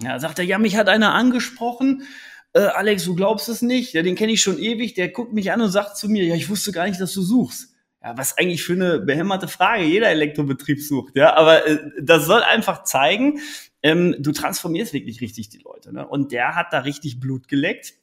Ja, 0.00 0.18
sagt 0.18 0.38
er, 0.38 0.44
ja, 0.44 0.58
mich 0.58 0.76
hat 0.76 0.88
einer 0.88 1.14
angesprochen. 1.14 2.04
Äh, 2.52 2.60
Alex, 2.60 3.04
du 3.04 3.14
glaubst 3.14 3.48
es 3.48 3.62
nicht. 3.62 3.92
Ja, 3.92 4.02
den 4.02 4.16
kenne 4.16 4.32
ich 4.32 4.40
schon 4.40 4.58
ewig. 4.58 4.94
Der 4.94 5.08
guckt 5.08 5.32
mich 5.32 5.52
an 5.52 5.60
und 5.60 5.70
sagt 5.70 5.96
zu 5.96 6.08
mir, 6.08 6.24
ja, 6.24 6.34
ich 6.34 6.48
wusste 6.48 6.72
gar 6.72 6.86
nicht, 6.86 7.00
dass 7.00 7.12
du 7.12 7.22
suchst. 7.22 7.74
Ja, 8.02 8.16
was 8.16 8.38
eigentlich 8.38 8.64
für 8.64 8.72
eine 8.72 8.98
behämmerte 8.98 9.46
Frage. 9.46 9.84
Jeder 9.84 10.08
Elektrobetrieb 10.08 10.80
sucht, 10.80 11.16
ja. 11.16 11.34
Aber 11.36 11.66
äh, 11.66 11.78
das 12.00 12.24
soll 12.24 12.42
einfach 12.42 12.84
zeigen, 12.84 13.40
ähm, 13.82 14.16
du 14.18 14.32
transformierst 14.32 14.92
wirklich 14.92 15.20
richtig 15.20 15.50
die 15.50 15.58
Leute. 15.58 15.92
Ne? 15.92 16.06
Und 16.06 16.32
der 16.32 16.54
hat 16.56 16.72
da 16.72 16.80
richtig 16.80 17.20
Blut 17.20 17.46
geleckt 17.48 17.94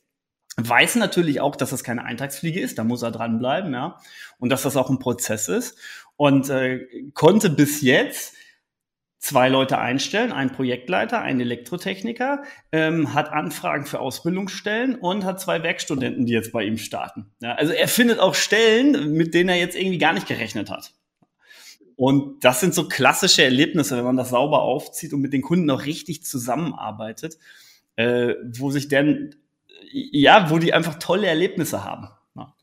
weiß 0.58 0.96
natürlich 0.96 1.40
auch, 1.40 1.56
dass 1.56 1.70
das 1.70 1.84
keine 1.84 2.04
Eintagsfliege 2.04 2.60
ist, 2.60 2.78
da 2.78 2.84
muss 2.84 3.04
er 3.04 3.12
dranbleiben, 3.12 3.74
ja, 3.74 4.00
und 4.40 4.50
dass 4.50 4.64
das 4.64 4.76
auch 4.76 4.90
ein 4.90 5.00
Prozess 5.00 5.48
ist 5.48 5.78
und 6.16 6.50
äh, 6.50 6.88
konnte 7.14 7.50
bis 7.50 7.82
jetzt 7.82 8.34
zwei 9.20 9.50
Leute 9.50 9.78
einstellen, 9.78 10.32
einen 10.32 10.52
Projektleiter, 10.52 11.22
einen 11.22 11.42
Elektrotechniker, 11.42 12.44
ähm, 12.72 13.14
hat 13.14 13.30
Anfragen 13.30 13.86
für 13.86 14.00
Ausbildungsstellen 14.00 14.96
und 14.96 15.26
hat 15.26 15.42
zwei 15.42 15.64
Werkstudenten, 15.64 16.26
die 16.26 16.34
jetzt 16.34 16.52
bei 16.52 16.64
ihm 16.64 16.78
starten. 16.78 17.32
Ja, 17.42 17.54
also 17.56 17.74
er 17.74 17.88
findet 17.88 18.20
auch 18.20 18.36
Stellen, 18.36 19.14
mit 19.14 19.34
denen 19.34 19.50
er 19.50 19.58
jetzt 19.58 19.76
irgendwie 19.76 19.98
gar 19.98 20.14
nicht 20.14 20.28
gerechnet 20.28 20.70
hat. 20.70 20.94
Und 21.96 22.44
das 22.44 22.60
sind 22.60 22.76
so 22.76 22.88
klassische 22.88 23.44
Erlebnisse, 23.44 23.98
wenn 23.98 24.06
man 24.06 24.18
das 24.18 24.30
sauber 24.30 24.62
aufzieht 24.62 25.14
und 25.14 25.22
mit 25.22 25.34
den 25.34 25.42
Kunden 25.42 25.70
auch 25.72 25.86
richtig 25.86 26.24
zusammenarbeitet, 26.24 27.38
äh, 27.96 28.36
wo 28.54 28.70
sich 28.70 28.88
dann 28.88 29.36
ja, 29.92 30.50
wo 30.50 30.60
die 30.60 30.74
einfach 30.74 30.96
tolle 30.96 31.28
Erlebnisse 31.28 31.84
haben. 31.84 32.10
Ja. 32.36 32.54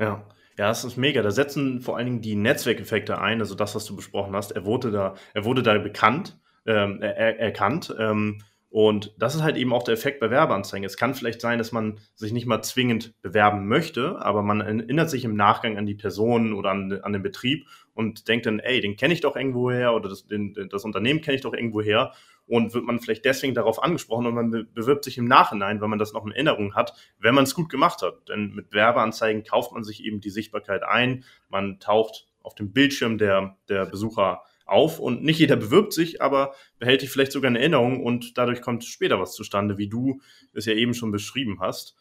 ja. 0.00 0.26
Ja, 0.58 0.68
das 0.68 0.84
ist 0.84 0.98
mega. 0.98 1.22
Da 1.22 1.30
setzen 1.30 1.80
vor 1.80 1.96
allen 1.96 2.06
Dingen 2.06 2.20
die 2.20 2.36
Netzwerkeffekte 2.36 3.18
ein, 3.18 3.40
also 3.40 3.54
das, 3.54 3.74
was 3.74 3.86
du 3.86 3.96
besprochen 3.96 4.36
hast. 4.36 4.52
Er 4.52 4.66
wurde 4.66 4.90
da, 4.90 5.14
er 5.32 5.44
wurde 5.46 5.62
da 5.62 5.76
bekannt, 5.78 6.38
ähm, 6.66 7.00
er, 7.00 7.40
erkannt. 7.40 7.94
Ähm, 7.98 8.42
und 8.68 9.14
das 9.18 9.34
ist 9.34 9.42
halt 9.42 9.56
eben 9.56 9.72
auch 9.72 9.82
der 9.82 9.94
Effekt 9.94 10.20
bei 10.20 10.30
Werbeanzeigen. 10.30 10.84
Es 10.84 10.96
kann 10.96 11.14
vielleicht 11.14 11.40
sein, 11.40 11.58
dass 11.58 11.72
man 11.72 12.00
sich 12.14 12.32
nicht 12.32 12.46
mal 12.46 12.62
zwingend 12.62 13.20
bewerben 13.20 13.66
möchte, 13.66 14.16
aber 14.20 14.42
man 14.42 14.60
erinnert 14.60 15.10
sich 15.10 15.24
im 15.24 15.36
Nachgang 15.36 15.76
an 15.76 15.84
die 15.84 15.94
Person 15.94 16.54
oder 16.54 16.70
an, 16.70 17.00
an 17.02 17.12
den 17.12 17.22
Betrieb 17.22 17.66
und 17.92 18.28
denkt 18.28 18.46
dann, 18.46 18.60
ey, 18.60 18.80
den 18.80 18.96
kenne 18.96 19.12
ich 19.12 19.20
doch 19.20 19.36
irgendwoher 19.36 19.94
oder 19.94 20.08
das, 20.08 20.26
den, 20.26 20.54
das 20.70 20.84
Unternehmen 20.84 21.20
kenne 21.20 21.34
ich 21.34 21.42
doch 21.42 21.52
irgendwoher 21.52 22.12
und 22.46 22.74
wird 22.74 22.84
man 22.84 23.00
vielleicht 23.00 23.24
deswegen 23.24 23.54
darauf 23.54 23.82
angesprochen 23.82 24.26
und 24.26 24.34
man 24.34 24.68
bewirbt 24.74 25.04
sich 25.04 25.18
im 25.18 25.26
Nachhinein, 25.26 25.80
wenn 25.80 25.90
man 25.90 25.98
das 25.98 26.12
noch 26.12 26.26
in 26.26 26.32
Erinnerung 26.32 26.74
hat, 26.74 26.94
wenn 27.18 27.34
man 27.34 27.44
es 27.44 27.54
gut 27.54 27.68
gemacht 27.68 28.02
hat. 28.02 28.28
Denn 28.28 28.52
mit 28.54 28.72
Werbeanzeigen 28.72 29.44
kauft 29.44 29.72
man 29.72 29.84
sich 29.84 30.04
eben 30.04 30.20
die 30.20 30.30
Sichtbarkeit 30.30 30.82
ein, 30.82 31.24
man 31.48 31.78
taucht 31.80 32.26
auf 32.42 32.54
dem 32.54 32.72
Bildschirm 32.72 33.18
der, 33.18 33.56
der 33.68 33.86
Besucher 33.86 34.42
auf 34.66 34.98
und 34.98 35.22
nicht 35.22 35.38
jeder 35.38 35.56
bewirbt 35.56 35.92
sich, 35.92 36.22
aber 36.22 36.54
behält 36.78 37.02
dich 37.02 37.10
vielleicht 37.10 37.32
sogar 37.32 37.50
in 37.50 37.56
Erinnerung 37.56 38.02
und 38.02 38.38
dadurch 38.38 38.62
kommt 38.62 38.84
später 38.84 39.20
was 39.20 39.34
zustande, 39.34 39.78
wie 39.78 39.88
du 39.88 40.20
es 40.52 40.66
ja 40.66 40.72
eben 40.74 40.94
schon 40.94 41.12
beschrieben 41.12 41.58
hast. 41.60 41.96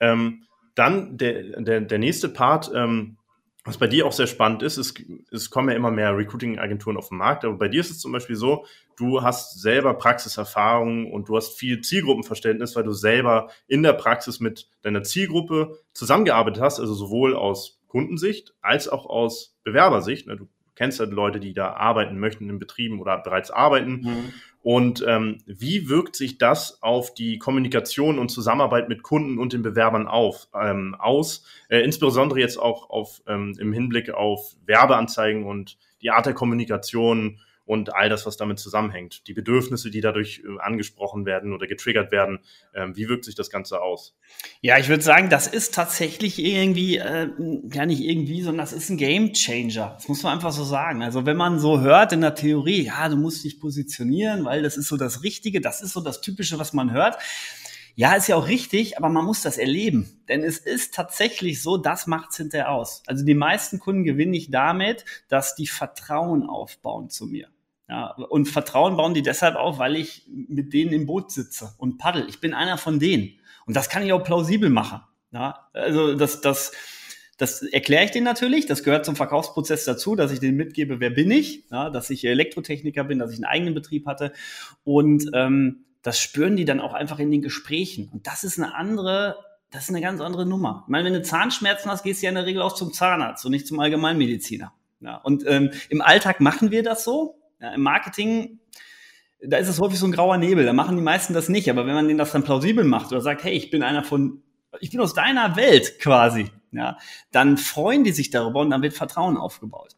Ähm, 0.00 0.44
dann 0.74 1.16
der, 1.16 1.60
der, 1.60 1.80
der 1.80 1.98
nächste 1.98 2.28
Part, 2.28 2.70
ähm, 2.74 3.17
was 3.68 3.78
bei 3.78 3.86
dir 3.86 4.06
auch 4.06 4.12
sehr 4.12 4.26
spannend 4.26 4.62
ist, 4.62 4.78
ist, 4.78 4.98
es 5.30 5.50
kommen 5.50 5.68
ja 5.68 5.76
immer 5.76 5.90
mehr 5.90 6.16
Recruiting-Agenturen 6.16 6.96
auf 6.96 7.10
den 7.10 7.18
Markt, 7.18 7.44
aber 7.44 7.58
bei 7.58 7.68
dir 7.68 7.80
ist 7.80 7.90
es 7.90 8.00
zum 8.00 8.12
Beispiel 8.12 8.36
so, 8.36 8.64
du 8.96 9.22
hast 9.22 9.60
selber 9.60 9.94
Praxiserfahrung 9.94 11.12
und 11.12 11.28
du 11.28 11.36
hast 11.36 11.58
viel 11.58 11.82
Zielgruppenverständnis, 11.82 12.74
weil 12.76 12.84
du 12.84 12.92
selber 12.92 13.50
in 13.66 13.82
der 13.82 13.92
Praxis 13.92 14.40
mit 14.40 14.68
deiner 14.82 15.02
Zielgruppe 15.02 15.78
zusammengearbeitet 15.92 16.62
hast, 16.62 16.80
also 16.80 16.94
sowohl 16.94 17.36
aus 17.36 17.80
Kundensicht 17.88 18.54
als 18.60 18.88
auch 18.88 19.06
aus 19.06 19.56
Bewerbersicht. 19.64 20.26
Ne, 20.26 20.36
du 20.36 20.48
kennst 20.78 21.00
ja 21.00 21.06
Leute, 21.06 21.40
die 21.40 21.52
da 21.52 21.72
arbeiten 21.72 22.20
möchten 22.20 22.48
in 22.48 22.60
Betrieben 22.60 23.00
oder 23.00 23.18
bereits 23.18 23.50
arbeiten. 23.50 24.00
Mhm. 24.02 24.32
Und 24.62 25.04
ähm, 25.06 25.38
wie 25.44 25.88
wirkt 25.88 26.14
sich 26.14 26.38
das 26.38 26.82
auf 26.82 27.14
die 27.14 27.38
Kommunikation 27.38 28.18
und 28.18 28.28
Zusammenarbeit 28.30 28.88
mit 28.88 29.02
Kunden 29.02 29.38
und 29.38 29.52
den 29.52 29.62
Bewerbern 29.62 30.06
auf, 30.06 30.46
ähm, 30.54 30.94
aus? 30.96 31.44
Äh, 31.68 31.80
insbesondere 31.80 32.38
jetzt 32.38 32.58
auch 32.58 32.90
auf, 32.90 33.22
ähm, 33.26 33.54
im 33.58 33.72
Hinblick 33.72 34.10
auf 34.10 34.54
Werbeanzeigen 34.66 35.44
und 35.44 35.78
die 36.00 36.10
Art 36.10 36.26
der 36.26 36.34
Kommunikation 36.34 37.40
und 37.68 37.94
all 37.94 38.08
das, 38.08 38.24
was 38.24 38.38
damit 38.38 38.58
zusammenhängt. 38.58 39.28
Die 39.28 39.34
Bedürfnisse, 39.34 39.90
die 39.90 40.00
dadurch 40.00 40.42
äh, 40.42 40.58
angesprochen 40.58 41.26
werden 41.26 41.52
oder 41.52 41.66
getriggert 41.66 42.10
werden. 42.10 42.38
Ähm, 42.74 42.96
wie 42.96 43.10
wirkt 43.10 43.26
sich 43.26 43.34
das 43.34 43.50
Ganze 43.50 43.82
aus? 43.82 44.16
Ja, 44.62 44.78
ich 44.78 44.88
würde 44.88 45.02
sagen, 45.02 45.28
das 45.28 45.46
ist 45.46 45.74
tatsächlich 45.74 46.38
irgendwie, 46.38 46.96
äh, 46.96 47.28
ja 47.70 47.84
nicht 47.84 48.00
irgendwie, 48.00 48.40
sondern 48.40 48.64
das 48.64 48.72
ist 48.72 48.88
ein 48.88 48.96
Game 48.96 49.34
Changer. 49.34 49.92
Das 49.96 50.08
muss 50.08 50.22
man 50.22 50.32
einfach 50.32 50.52
so 50.52 50.64
sagen. 50.64 51.02
Also 51.02 51.26
wenn 51.26 51.36
man 51.36 51.58
so 51.58 51.80
hört 51.80 52.14
in 52.14 52.22
der 52.22 52.34
Theorie, 52.34 52.86
ja, 52.86 53.06
du 53.10 53.16
musst 53.16 53.44
dich 53.44 53.60
positionieren, 53.60 54.46
weil 54.46 54.62
das 54.62 54.78
ist 54.78 54.88
so 54.88 54.96
das 54.96 55.22
Richtige, 55.22 55.60
das 55.60 55.82
ist 55.82 55.92
so 55.92 56.00
das 56.00 56.22
Typische, 56.22 56.58
was 56.58 56.72
man 56.72 56.90
hört. 56.90 57.18
Ja, 57.96 58.14
ist 58.14 58.28
ja 58.28 58.36
auch 58.36 58.46
richtig, 58.46 58.96
aber 58.96 59.10
man 59.10 59.26
muss 59.26 59.42
das 59.42 59.58
erleben. 59.58 60.22
Denn 60.28 60.42
es 60.42 60.56
ist 60.56 60.94
tatsächlich 60.94 61.60
so, 61.60 61.76
das 61.76 62.06
macht's 62.06 62.38
hinterher 62.38 62.70
aus. 62.70 63.02
Also 63.06 63.26
die 63.26 63.34
meisten 63.34 63.78
Kunden 63.78 64.04
gewinne 64.04 64.38
ich 64.38 64.50
damit, 64.50 65.04
dass 65.28 65.54
die 65.54 65.66
Vertrauen 65.66 66.48
aufbauen 66.48 67.10
zu 67.10 67.26
mir. 67.26 67.48
Ja, 67.88 68.10
und 68.10 68.46
Vertrauen 68.46 68.96
bauen 68.96 69.14
die 69.14 69.22
deshalb 69.22 69.56
auf, 69.56 69.78
weil 69.78 69.96
ich 69.96 70.28
mit 70.28 70.74
denen 70.74 70.92
im 70.92 71.06
Boot 71.06 71.32
sitze 71.32 71.74
und 71.78 71.96
paddel. 71.96 72.26
Ich 72.28 72.40
bin 72.40 72.52
einer 72.52 72.76
von 72.76 72.98
denen. 72.98 73.38
Und 73.66 73.76
das 73.76 73.88
kann 73.88 74.04
ich 74.04 74.12
auch 74.12 74.22
plausibel 74.22 74.68
machen. 74.68 75.00
Ja, 75.32 75.68
also 75.72 76.14
das, 76.14 76.40
das, 76.42 76.72
das 77.38 77.62
erkläre 77.62 78.04
ich 78.04 78.10
denen 78.10 78.24
natürlich. 78.24 78.66
Das 78.66 78.82
gehört 78.82 79.06
zum 79.06 79.16
Verkaufsprozess 79.16 79.84
dazu, 79.84 80.16
dass 80.16 80.32
ich 80.32 80.40
denen 80.40 80.56
mitgebe, 80.56 81.00
wer 81.00 81.10
bin 81.10 81.30
ich, 81.30 81.64
ja, 81.70 81.88
dass 81.88 82.10
ich 82.10 82.26
Elektrotechniker 82.26 83.04
bin, 83.04 83.18
dass 83.18 83.30
ich 83.30 83.36
einen 83.36 83.44
eigenen 83.44 83.74
Betrieb 83.74 84.06
hatte. 84.06 84.32
Und 84.84 85.30
ähm, 85.32 85.84
das 86.02 86.20
spüren 86.20 86.56
die 86.56 86.64
dann 86.66 86.80
auch 86.80 86.92
einfach 86.92 87.18
in 87.18 87.30
den 87.30 87.42
Gesprächen. 87.42 88.08
Und 88.12 88.26
das 88.26 88.44
ist 88.44 88.58
eine 88.58 88.74
andere, 88.74 89.36
das 89.70 89.84
ist 89.84 89.90
eine 89.90 90.00
ganz 90.00 90.20
andere 90.20 90.44
Nummer. 90.46 90.82
Ich 90.86 90.90
meine, 90.90 91.06
wenn 91.06 91.14
du 91.14 91.22
Zahnschmerzen 91.22 91.90
hast, 91.90 92.02
gehst 92.02 92.22
du 92.22 92.26
ja 92.26 92.30
in 92.30 92.36
der 92.36 92.46
Regel 92.46 92.60
auch 92.60 92.74
zum 92.74 92.92
Zahnarzt 92.92 93.44
und 93.46 93.52
nicht 93.52 93.66
zum 93.66 93.80
Allgemeinmediziner. 93.80 94.72
Ja, 95.00 95.16
und 95.16 95.44
ähm, 95.46 95.70
im 95.90 96.02
Alltag 96.02 96.40
machen 96.40 96.70
wir 96.70 96.82
das 96.82 97.04
so. 97.04 97.37
Ja, 97.60 97.72
Im 97.72 97.82
Marketing, 97.82 98.60
da 99.40 99.56
ist 99.56 99.68
es 99.68 99.80
häufig 99.80 99.98
so 99.98 100.06
ein 100.06 100.12
grauer 100.12 100.36
Nebel. 100.38 100.64
Da 100.64 100.72
machen 100.72 100.96
die 100.96 101.02
meisten 101.02 101.34
das 101.34 101.48
nicht. 101.48 101.68
Aber 101.70 101.86
wenn 101.86 101.94
man 101.94 102.06
denen 102.06 102.18
das 102.18 102.32
dann 102.32 102.44
plausibel 102.44 102.84
macht 102.84 103.12
oder 103.12 103.20
sagt, 103.20 103.44
hey, 103.44 103.52
ich 103.52 103.70
bin 103.70 103.82
einer 103.82 104.04
von, 104.04 104.42
ich 104.80 104.90
bin 104.90 105.00
aus 105.00 105.14
deiner 105.14 105.56
Welt 105.56 105.98
quasi, 106.00 106.50
ja, 106.72 106.98
dann 107.32 107.56
freuen 107.56 108.04
die 108.04 108.12
sich 108.12 108.30
darüber 108.30 108.60
und 108.60 108.70
dann 108.70 108.82
wird 108.82 108.94
Vertrauen 108.94 109.36
aufgebaut. 109.36 109.96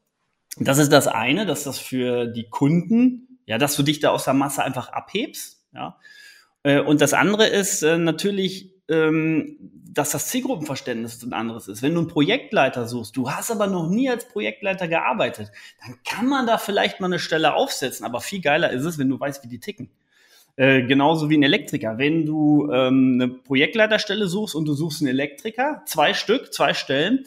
Das 0.57 0.79
ist 0.79 0.93
das 0.93 1.09
eine, 1.09 1.47
dass 1.47 1.65
das 1.65 1.79
für 1.79 2.27
die 2.27 2.49
Kunden, 2.49 3.39
ja, 3.47 3.59
dass 3.59 3.77
du 3.77 3.83
dich 3.83 4.01
da 4.01 4.11
aus 4.11 4.25
der 4.25 4.35
Masse 4.35 4.63
einfach 4.63 4.91
abhebst 4.91 5.61
ja? 5.73 5.99
Äh, 6.63 6.81
und 6.81 7.01
das 7.01 7.13
andere 7.13 7.47
ist 7.47 7.83
äh, 7.83 7.99
natürlich, 7.99 8.75
dass 8.91 10.11
das 10.11 10.29
Zielgruppenverständnis 10.29 11.23
ein 11.23 11.33
anderes 11.33 11.69
ist. 11.69 11.83
Wenn 11.83 11.95
du 11.95 12.01
einen 12.01 12.09
Projektleiter 12.09 12.87
suchst, 12.87 13.17
du 13.17 13.31
hast 13.31 13.51
aber 13.51 13.67
noch 13.67 13.89
nie 13.89 14.11
als 14.11 14.27
Projektleiter 14.27 14.89
gearbeitet, 14.89 15.53
dann 15.85 15.97
kann 16.05 16.27
man 16.27 16.47
da 16.47 16.59
vielleicht 16.59 17.01
mal 17.01 17.07
eine 17.07 17.19
Stelle 17.19 17.55
aufsetzen. 17.55 18.05
Aber 18.05 18.21
viel 18.21 18.41
geiler 18.41 18.71
ist 18.71 18.85
es, 18.85 18.99
wenn 18.99 19.09
du 19.09 19.19
weißt, 19.19 19.45
wie 19.45 19.49
die 19.49 19.61
ticken. 19.61 19.91
Äh, 20.57 20.83
genauso 20.83 21.31
wie 21.31 21.37
ein 21.37 21.43
Elektriker. 21.43 21.99
Wenn 21.99 22.27
du 22.27 22.71
ähm, 22.73 23.19
eine 23.21 23.29
Projektleiterstelle 23.29 24.27
suchst 24.27 24.55
und 24.55 24.67
du 24.67 24.75
suchst 24.75 25.01
einen 25.01 25.11
Elektriker, 25.11 25.83
zwei 25.87 26.13
Stück, 26.13 26.53
zwei 26.53 26.75
Stellen, 26.75 27.25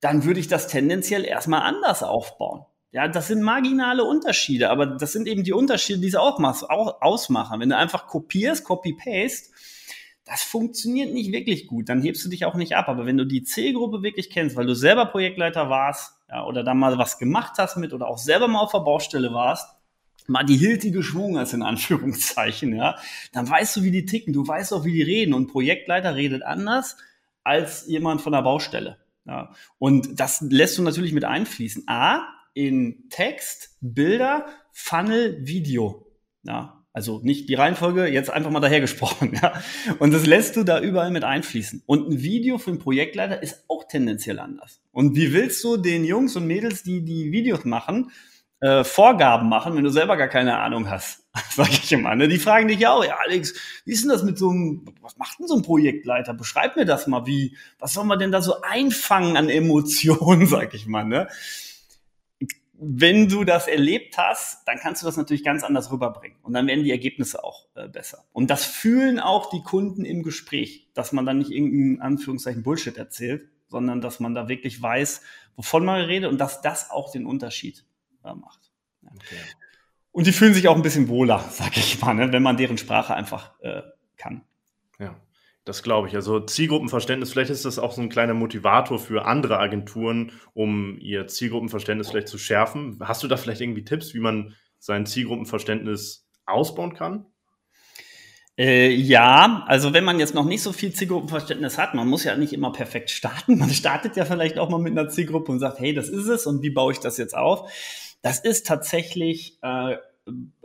dann 0.00 0.24
würde 0.24 0.40
ich 0.40 0.48
das 0.48 0.68
tendenziell 0.68 1.24
erstmal 1.24 1.62
anders 1.62 2.02
aufbauen. 2.02 2.64
Ja, 2.90 3.06
das 3.06 3.28
sind 3.28 3.42
marginale 3.42 4.04
Unterschiede, 4.04 4.70
aber 4.70 4.86
das 4.86 5.12
sind 5.12 5.26
eben 5.26 5.44
die 5.44 5.52
Unterschiede, 5.52 6.00
die 6.00 6.08
es 6.08 6.14
auch, 6.14 6.38
auch 6.40 7.02
ausmachen. 7.02 7.60
Wenn 7.60 7.68
du 7.68 7.76
einfach 7.76 8.06
kopierst, 8.06 8.64
copy-paste, 8.64 9.50
das 10.28 10.42
funktioniert 10.42 11.12
nicht 11.14 11.32
wirklich 11.32 11.66
gut. 11.66 11.88
Dann 11.88 12.02
hebst 12.02 12.24
du 12.24 12.28
dich 12.28 12.44
auch 12.44 12.54
nicht 12.54 12.76
ab. 12.76 12.88
Aber 12.88 13.06
wenn 13.06 13.16
du 13.16 13.24
die 13.24 13.42
Zielgruppe 13.44 14.02
wirklich 14.02 14.28
kennst, 14.30 14.56
weil 14.56 14.66
du 14.66 14.74
selber 14.74 15.06
Projektleiter 15.06 15.70
warst, 15.70 16.14
ja, 16.28 16.44
oder 16.44 16.62
da 16.62 16.74
mal 16.74 16.98
was 16.98 17.18
gemacht 17.18 17.54
hast 17.56 17.76
mit 17.76 17.94
oder 17.94 18.08
auch 18.08 18.18
selber 18.18 18.46
mal 18.46 18.60
auf 18.60 18.72
der 18.72 18.80
Baustelle 18.80 19.32
warst, 19.32 19.66
mal 20.26 20.44
die 20.44 20.56
Hilti 20.56 20.90
geschwungen 20.90 21.38
hast, 21.38 21.54
in 21.54 21.62
Anführungszeichen, 21.64 22.76
ja, 22.76 22.96
dann 23.32 23.48
weißt 23.48 23.76
du, 23.76 23.82
wie 23.82 23.90
die 23.90 24.04
ticken, 24.04 24.34
du 24.34 24.46
weißt 24.46 24.74
auch, 24.74 24.84
wie 24.84 24.92
die 24.92 25.02
reden. 25.02 25.32
Und 25.32 25.48
Projektleiter 25.48 26.14
redet 26.14 26.42
anders 26.42 26.98
als 27.42 27.86
jemand 27.86 28.20
von 28.20 28.32
der 28.32 28.42
Baustelle. 28.42 28.98
Ja. 29.24 29.54
Und 29.78 30.20
das 30.20 30.42
lässt 30.42 30.76
du 30.76 30.82
natürlich 30.82 31.12
mit 31.12 31.24
einfließen. 31.24 31.84
A, 31.86 32.26
in 32.52 33.08
Text, 33.08 33.76
Bilder, 33.80 34.46
Funnel, 34.72 35.38
Video. 35.46 36.06
Ja, 36.42 36.77
also 36.98 37.20
nicht 37.22 37.48
die 37.48 37.54
Reihenfolge, 37.54 38.08
jetzt 38.08 38.28
einfach 38.28 38.50
mal 38.50 38.60
dahergesprochen. 38.60 39.32
Ja. 39.40 39.52
Und 40.00 40.12
das 40.12 40.26
lässt 40.26 40.56
du 40.56 40.64
da 40.64 40.80
überall 40.80 41.12
mit 41.12 41.22
einfließen. 41.22 41.82
Und 41.86 42.08
ein 42.08 42.22
Video 42.22 42.58
für 42.58 42.70
einen 42.70 42.80
Projektleiter 42.80 43.40
ist 43.40 43.64
auch 43.68 43.86
tendenziell 43.86 44.40
anders. 44.40 44.80
Und 44.90 45.14
wie 45.14 45.32
willst 45.32 45.62
du 45.62 45.76
den 45.76 46.04
Jungs 46.04 46.34
und 46.34 46.46
Mädels, 46.46 46.82
die 46.82 47.04
die 47.04 47.30
Videos 47.30 47.64
machen, 47.64 48.10
äh, 48.60 48.82
Vorgaben 48.82 49.48
machen, 49.48 49.76
wenn 49.76 49.84
du 49.84 49.90
selber 49.90 50.16
gar 50.16 50.26
keine 50.26 50.58
Ahnung 50.58 50.90
hast? 50.90 51.24
Sag 51.54 51.70
ich 51.70 51.92
immer. 51.92 52.16
Ne? 52.16 52.26
Die 52.26 52.38
fragen 52.38 52.66
dich 52.66 52.80
ja 52.80 52.92
auch, 52.92 53.04
ja 53.04 53.16
Alex, 53.24 53.54
wie 53.84 53.92
ist 53.92 54.02
denn 54.02 54.10
das 54.10 54.24
mit 54.24 54.38
so 54.38 54.50
einem, 54.50 54.86
was 55.00 55.16
macht 55.18 55.38
denn 55.38 55.46
so 55.46 55.54
ein 55.54 55.62
Projektleiter? 55.62 56.34
Beschreib 56.34 56.74
mir 56.74 56.84
das 56.84 57.06
mal, 57.06 57.26
wie, 57.26 57.56
was 57.78 57.92
soll 57.92 58.06
man 58.06 58.18
denn 58.18 58.32
da 58.32 58.42
so 58.42 58.62
einfangen 58.62 59.36
an 59.36 59.48
Emotionen, 59.48 60.46
sag 60.48 60.74
ich 60.74 60.86
mal. 60.86 61.04
Ne? 61.04 61.28
Wenn 62.80 63.28
du 63.28 63.44
das 63.44 63.66
erlebt 63.66 64.16
hast, 64.18 64.66
dann 64.66 64.78
kannst 64.78 65.02
du 65.02 65.06
das 65.06 65.16
natürlich 65.16 65.42
ganz 65.42 65.64
anders 65.64 65.90
rüberbringen. 65.90 66.38
Und 66.42 66.52
dann 66.52 66.66
werden 66.68 66.84
die 66.84 66.92
Ergebnisse 66.92 67.42
auch 67.42 67.66
äh, 67.74 67.88
besser. 67.88 68.24
Und 68.32 68.50
das 68.50 68.64
fühlen 68.64 69.18
auch 69.18 69.50
die 69.50 69.62
Kunden 69.62 70.04
im 70.04 70.22
Gespräch, 70.22 70.88
dass 70.94 71.12
man 71.12 71.26
dann 71.26 71.38
nicht 71.38 71.50
irgendein 71.50 72.00
Anführungszeichen 72.00 72.62
Bullshit 72.62 72.96
erzählt, 72.96 73.48
sondern 73.68 74.00
dass 74.00 74.20
man 74.20 74.34
da 74.34 74.48
wirklich 74.48 74.80
weiß, 74.80 75.22
wovon 75.56 75.84
man 75.84 76.00
redet 76.02 76.30
und 76.30 76.38
dass 76.38 76.62
das 76.62 76.90
auch 76.90 77.10
den 77.10 77.26
Unterschied 77.26 77.84
äh, 78.24 78.32
macht. 78.32 78.70
Ja. 79.02 79.10
Okay. 79.12 79.40
Und 80.12 80.26
die 80.26 80.32
fühlen 80.32 80.54
sich 80.54 80.68
auch 80.68 80.76
ein 80.76 80.82
bisschen 80.82 81.08
wohler, 81.08 81.44
sag 81.50 81.76
ich 81.76 82.00
mal, 82.00 82.14
ne, 82.14 82.32
wenn 82.32 82.42
man 82.42 82.56
deren 82.56 82.78
Sprache 82.78 83.14
einfach 83.14 83.60
äh, 83.60 83.82
kann. 84.16 84.42
Ja. 85.00 85.16
Das 85.68 85.82
glaube 85.82 86.08
ich. 86.08 86.14
Also 86.14 86.40
Zielgruppenverständnis, 86.40 87.30
vielleicht 87.30 87.50
ist 87.50 87.66
das 87.66 87.78
auch 87.78 87.92
so 87.92 88.00
ein 88.00 88.08
kleiner 88.08 88.32
Motivator 88.32 88.98
für 88.98 89.26
andere 89.26 89.58
Agenturen, 89.58 90.32
um 90.54 90.96
ihr 90.98 91.26
Zielgruppenverständnis 91.26 92.08
vielleicht 92.08 92.28
zu 92.28 92.38
schärfen. 92.38 92.98
Hast 93.02 93.22
du 93.22 93.28
da 93.28 93.36
vielleicht 93.36 93.60
irgendwie 93.60 93.84
Tipps, 93.84 94.14
wie 94.14 94.18
man 94.18 94.54
sein 94.78 95.04
Zielgruppenverständnis 95.04 96.26
ausbauen 96.46 96.94
kann? 96.94 97.26
Äh, 98.56 98.92
ja, 98.94 99.62
also 99.66 99.92
wenn 99.92 100.04
man 100.04 100.18
jetzt 100.18 100.34
noch 100.34 100.46
nicht 100.46 100.62
so 100.62 100.72
viel 100.72 100.94
Zielgruppenverständnis 100.94 101.76
hat, 101.76 101.92
man 101.92 102.08
muss 102.08 102.24
ja 102.24 102.34
nicht 102.34 102.54
immer 102.54 102.72
perfekt 102.72 103.10
starten. 103.10 103.58
Man 103.58 103.68
startet 103.68 104.16
ja 104.16 104.24
vielleicht 104.24 104.58
auch 104.58 104.70
mal 104.70 104.80
mit 104.80 104.92
einer 104.92 105.10
Zielgruppe 105.10 105.52
und 105.52 105.58
sagt, 105.58 105.80
hey, 105.80 105.92
das 105.92 106.08
ist 106.08 106.28
es 106.28 106.46
und 106.46 106.62
wie 106.62 106.70
baue 106.70 106.92
ich 106.92 107.00
das 107.00 107.18
jetzt 107.18 107.36
auf? 107.36 107.70
Das 108.22 108.40
ist 108.40 108.66
tatsächlich, 108.66 109.58
äh, 109.60 109.96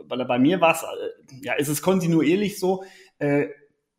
bei 0.08 0.38
mir 0.38 0.62
war 0.62 0.74
es, 0.74 0.82
äh, 0.82 1.44
ja, 1.44 1.52
ist 1.52 1.68
es 1.68 1.82
kontinuierlich 1.82 2.58
so, 2.58 2.84
äh, 3.18 3.48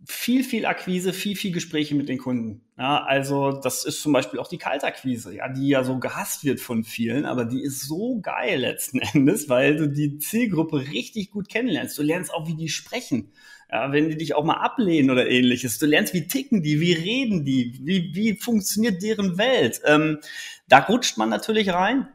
viel, 0.08 0.44
viel 0.44 0.66
Akquise, 0.66 1.14
viel, 1.14 1.36
viel 1.36 1.52
Gespräche 1.52 1.96
mit 1.96 2.10
den 2.10 2.18
Kunden. 2.18 2.62
Ja, 2.78 3.04
also 3.04 3.52
das 3.52 3.86
ist 3.86 4.02
zum 4.02 4.14
Beispiel 4.14 4.40
auch 4.40 4.48
die 4.48 4.58
Kaltakquise, 4.58 5.34
ja, 5.34 5.48
die 5.48 5.70
ja 5.70 5.84
so 5.84 6.00
gehasst 6.00 6.44
wird 6.44 6.60
von 6.60 6.84
vielen, 6.84 7.26
aber 7.26 7.46
die 7.46 7.62
ist 7.62 7.88
so 7.88 8.20
geil 8.22 8.60
letzten 8.60 9.00
Endes, 9.14 9.50
weil 9.50 9.78
du 9.78 9.88
die 9.88 10.18
Zielgruppe 10.18 10.88
richtig 10.92 11.32
gut 11.32 11.50
kennenlernst. 11.50 11.98
Du 11.98 12.04
lernst 12.04 12.34
auch, 12.34 12.48
wie 12.48 12.56
die 12.56 12.70
sprechen. 12.70 13.32
Ja, 13.72 13.92
wenn 13.92 14.10
die 14.10 14.18
dich 14.18 14.36
auch 14.36 14.44
mal 14.44 14.62
ablehnen 14.62 15.10
oder 15.10 15.28
ähnliches. 15.28 15.80
Du 15.80 15.88
lernst, 15.88 16.14
wie 16.14 16.28
ticken 16.28 16.62
die, 16.62 16.80
wie 16.80 16.94
reden 16.94 17.46
die, 17.46 17.80
wie, 17.82 18.14
wie 18.14 18.36
funktioniert 18.36 19.02
deren 19.02 19.40
Welt. 19.40 19.82
Ähm, 19.86 20.20
da 20.68 20.80
rutscht 20.80 21.18
man 21.18 21.30
natürlich 21.30 21.70
rein 21.70 22.08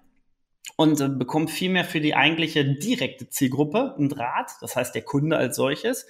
und 0.77 1.01
äh, 1.01 1.09
bekommt 1.09 1.51
viel 1.51 1.71
mehr 1.71 1.85
für 1.85 2.01
die 2.01 2.15
eigentliche 2.15 2.65
direkte 2.65 3.29
Zielgruppe 3.29 3.95
einen 3.99 4.09
Draht, 4.09 4.53
das 4.61 4.77
heißt 4.77 4.95
der 4.95 5.03
Kunde 5.03 5.37
als 5.37 5.57
solches. 5.57 6.07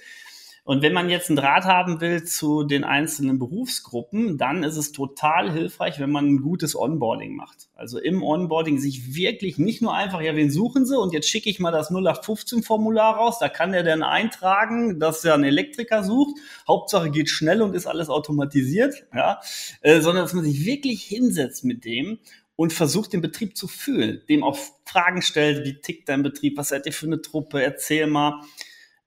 Und 0.63 0.83
wenn 0.83 0.93
man 0.93 1.09
jetzt 1.09 1.29
einen 1.29 1.37
Draht 1.37 1.65
haben 1.65 2.01
will 2.01 2.23
zu 2.23 2.63
den 2.63 2.83
einzelnen 2.83 3.39
Berufsgruppen, 3.39 4.37
dann 4.37 4.63
ist 4.63 4.77
es 4.77 4.91
total 4.91 5.51
hilfreich, 5.51 5.99
wenn 5.99 6.11
man 6.11 6.27
ein 6.27 6.41
gutes 6.41 6.75
Onboarding 6.75 7.35
macht. 7.35 7.69
Also 7.73 7.97
im 7.97 8.21
Onboarding 8.21 8.77
sich 8.77 9.15
wirklich 9.15 9.57
nicht 9.57 9.81
nur 9.81 9.95
einfach, 9.95 10.21
ja, 10.21 10.35
wen 10.35 10.51
suchen 10.51 10.85
Sie 10.85 10.97
und 10.97 11.13
jetzt 11.13 11.27
schicke 11.27 11.49
ich 11.49 11.59
mal 11.59 11.71
das 11.71 11.89
0815-Formular 11.89 13.15
raus, 13.15 13.39
da 13.39 13.49
kann 13.49 13.71
der 13.71 13.81
dann 13.81 14.03
eintragen, 14.03 14.99
dass 14.99 15.25
er 15.25 15.33
einen 15.33 15.45
Elektriker 15.45 16.03
sucht. 16.03 16.39
Hauptsache 16.67 17.09
geht 17.09 17.29
schnell 17.29 17.63
und 17.63 17.75
ist 17.75 17.87
alles 17.87 18.09
automatisiert, 18.09 19.07
ja, 19.15 19.41
äh, 19.81 19.99
sondern 19.99 20.25
dass 20.25 20.33
man 20.33 20.43
sich 20.43 20.65
wirklich 20.65 21.01
hinsetzt 21.01 21.65
mit 21.65 21.85
dem 21.85 22.19
und 22.55 22.71
versucht, 22.71 23.13
den 23.13 23.21
Betrieb 23.21 23.57
zu 23.57 23.67
fühlen, 23.67 24.21
dem 24.29 24.43
auch 24.43 24.59
Fragen 24.85 25.23
stellt, 25.23 25.65
wie 25.65 25.81
tickt 25.81 26.07
dein 26.07 26.21
Betrieb, 26.21 26.57
was 26.57 26.69
seid 26.69 26.85
ihr 26.85 26.93
für 26.93 27.07
eine 27.07 27.21
Truppe, 27.21 27.63
erzähl 27.63 28.05
mal. 28.05 28.41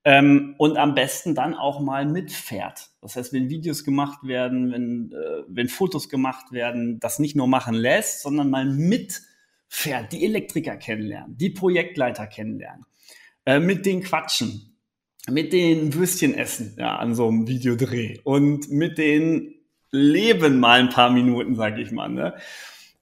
Ähm, 0.06 0.54
und 0.58 0.76
am 0.76 0.94
besten 0.94 1.34
dann 1.34 1.54
auch 1.54 1.80
mal 1.80 2.04
mitfährt. 2.04 2.90
Das 3.00 3.16
heißt, 3.16 3.32
wenn 3.32 3.48
Videos 3.48 3.84
gemacht 3.84 4.18
werden, 4.24 4.70
wenn, 4.70 5.12
äh, 5.12 5.44
wenn 5.48 5.68
Fotos 5.68 6.10
gemacht 6.10 6.52
werden, 6.52 7.00
das 7.00 7.18
nicht 7.18 7.36
nur 7.36 7.46
machen 7.48 7.74
lässt, 7.74 8.20
sondern 8.20 8.50
mal 8.50 8.66
mitfährt, 8.66 10.12
die 10.12 10.24
Elektriker 10.24 10.76
kennenlernen, 10.76 11.38
die 11.38 11.50
Projektleiter 11.50 12.26
kennenlernen, 12.26 12.84
äh, 13.46 13.60
mit 13.60 13.86
denen 13.86 14.02
quatschen, 14.02 14.76
mit 15.30 15.54
den 15.54 15.94
Würstchen 15.94 16.34
essen 16.34 16.76
ja, 16.78 16.96
an 16.96 17.14
so 17.14 17.28
einem 17.28 17.48
Videodreh 17.48 18.18
und 18.24 18.70
mit 18.70 18.98
denen 18.98 19.54
leben 19.90 20.60
mal 20.60 20.80
ein 20.80 20.90
paar 20.90 21.10
Minuten, 21.10 21.54
sage 21.54 21.80
ich 21.80 21.92
mal. 21.92 22.08
Ne? 22.08 22.34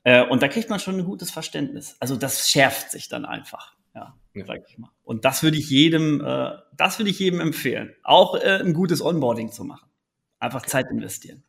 Äh, 0.04 0.25
und 0.26 0.42
da 0.42 0.49
kriegt 0.49 0.71
man 0.71 0.78
schon 0.78 0.99
ein 0.99 1.04
gutes 1.04 1.30
Verständnis. 1.30 1.97
Also 2.00 2.16
das 2.16 2.49
schärft 2.50 2.90
sich 2.90 3.09
dann 3.09 3.25
einfach. 3.25 3.72
Ja, 3.94 4.16
ja. 4.34 4.46
sag 4.46 4.61
ich 4.68 4.78
mal. 4.78 4.90
Und 5.02 5.25
das 5.25 5.42
würde 5.42 5.56
ich 5.56 5.70
jedem, 5.70 6.20
äh, 6.20 6.52
das 6.76 6.99
würde 6.99 7.11
ich 7.11 7.18
jedem 7.18 7.40
empfehlen. 7.40 7.94
Auch 8.02 8.34
äh, 8.34 8.61
ein 8.61 8.72
gutes 8.72 9.02
Onboarding 9.02 9.50
zu 9.50 9.64
machen. 9.64 9.88
Einfach 10.38 10.62
Zeit 10.62 10.87
investieren. 10.90 11.44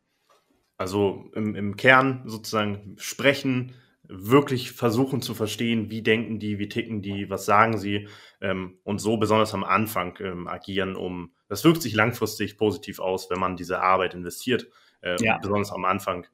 Also 0.76 1.30
im, 1.34 1.54
im 1.54 1.76
Kern 1.76 2.22
sozusagen 2.26 2.96
sprechen, 2.98 3.74
wirklich 4.06 4.72
versuchen 4.72 5.22
zu 5.22 5.34
verstehen, 5.34 5.90
wie 5.90 6.02
denken 6.02 6.38
die, 6.38 6.58
wie 6.58 6.68
ticken 6.68 7.00
die, 7.00 7.30
was 7.30 7.46
sagen 7.46 7.78
sie 7.78 8.08
ähm, 8.40 8.78
und 8.82 8.98
so 8.98 9.16
besonders 9.16 9.54
am 9.54 9.64
Anfang 9.64 10.18
ähm, 10.20 10.46
agieren, 10.46 10.94
um 10.94 11.32
das 11.48 11.64
wirkt 11.64 11.82
sich 11.82 11.94
langfristig 11.94 12.58
positiv 12.58 12.98
aus, 12.98 13.30
wenn 13.30 13.38
man 13.38 13.56
diese 13.56 13.80
Arbeit 13.80 14.14
investiert, 14.14 14.68
äh, 15.00 15.16
ja. 15.20 15.38
besonders 15.38 15.72
am 15.72 15.84
Anfang. 15.84 16.26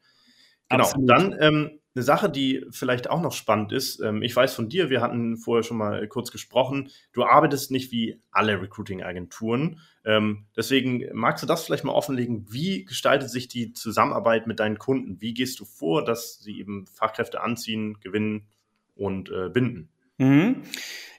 Genau. 0.68 0.84
Absolut. 0.84 1.10
Dann 1.10 1.36
ähm, 1.40 1.79
eine 1.94 2.04
Sache, 2.04 2.30
die 2.30 2.64
vielleicht 2.70 3.10
auch 3.10 3.20
noch 3.20 3.32
spannend 3.32 3.72
ist. 3.72 4.00
Ähm, 4.00 4.22
ich 4.22 4.34
weiß 4.34 4.54
von 4.54 4.68
dir, 4.68 4.90
wir 4.90 5.00
hatten 5.00 5.36
vorher 5.36 5.64
schon 5.64 5.76
mal 5.76 6.06
kurz 6.08 6.30
gesprochen. 6.30 6.90
Du 7.12 7.24
arbeitest 7.24 7.70
nicht 7.70 7.90
wie 7.90 8.20
alle 8.30 8.60
Recruiting-Agenturen. 8.60 9.80
Ähm, 10.04 10.46
deswegen 10.56 11.04
magst 11.12 11.42
du 11.42 11.46
das 11.46 11.64
vielleicht 11.64 11.84
mal 11.84 11.92
offenlegen. 11.92 12.46
Wie 12.48 12.84
gestaltet 12.84 13.30
sich 13.30 13.48
die 13.48 13.72
Zusammenarbeit 13.72 14.46
mit 14.46 14.60
deinen 14.60 14.78
Kunden? 14.78 15.20
Wie 15.20 15.34
gehst 15.34 15.58
du 15.58 15.64
vor, 15.64 16.04
dass 16.04 16.38
sie 16.38 16.58
eben 16.60 16.86
Fachkräfte 16.86 17.40
anziehen, 17.40 17.98
gewinnen 18.00 18.46
und 18.94 19.30
äh, 19.30 19.48
binden? 19.48 19.88
Mhm. 20.18 20.62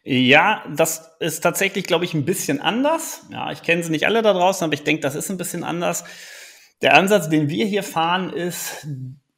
Ja, 0.04 0.64
das 0.76 1.12
ist 1.20 1.42
tatsächlich, 1.42 1.86
glaube 1.86 2.06
ich, 2.06 2.14
ein 2.14 2.26
bisschen 2.26 2.62
anders. 2.62 3.28
Ja, 3.30 3.52
ich 3.52 3.62
kenne 3.62 3.84
sie 3.84 3.92
nicht 3.92 4.08
alle 4.08 4.22
da 4.22 4.34
draußen, 4.34 4.64
aber 4.64 4.74
ich 4.74 4.84
denke, 4.84 5.02
das 5.02 5.16
ist 5.16 5.30
ein 5.30 5.38
bisschen 5.38 5.64
anders. 5.64 6.06
Der 6.82 6.96
Ansatz, 6.96 7.30
den 7.30 7.50
wir 7.50 7.66
hier 7.66 7.84
fahren, 7.84 8.32
ist, 8.32 8.88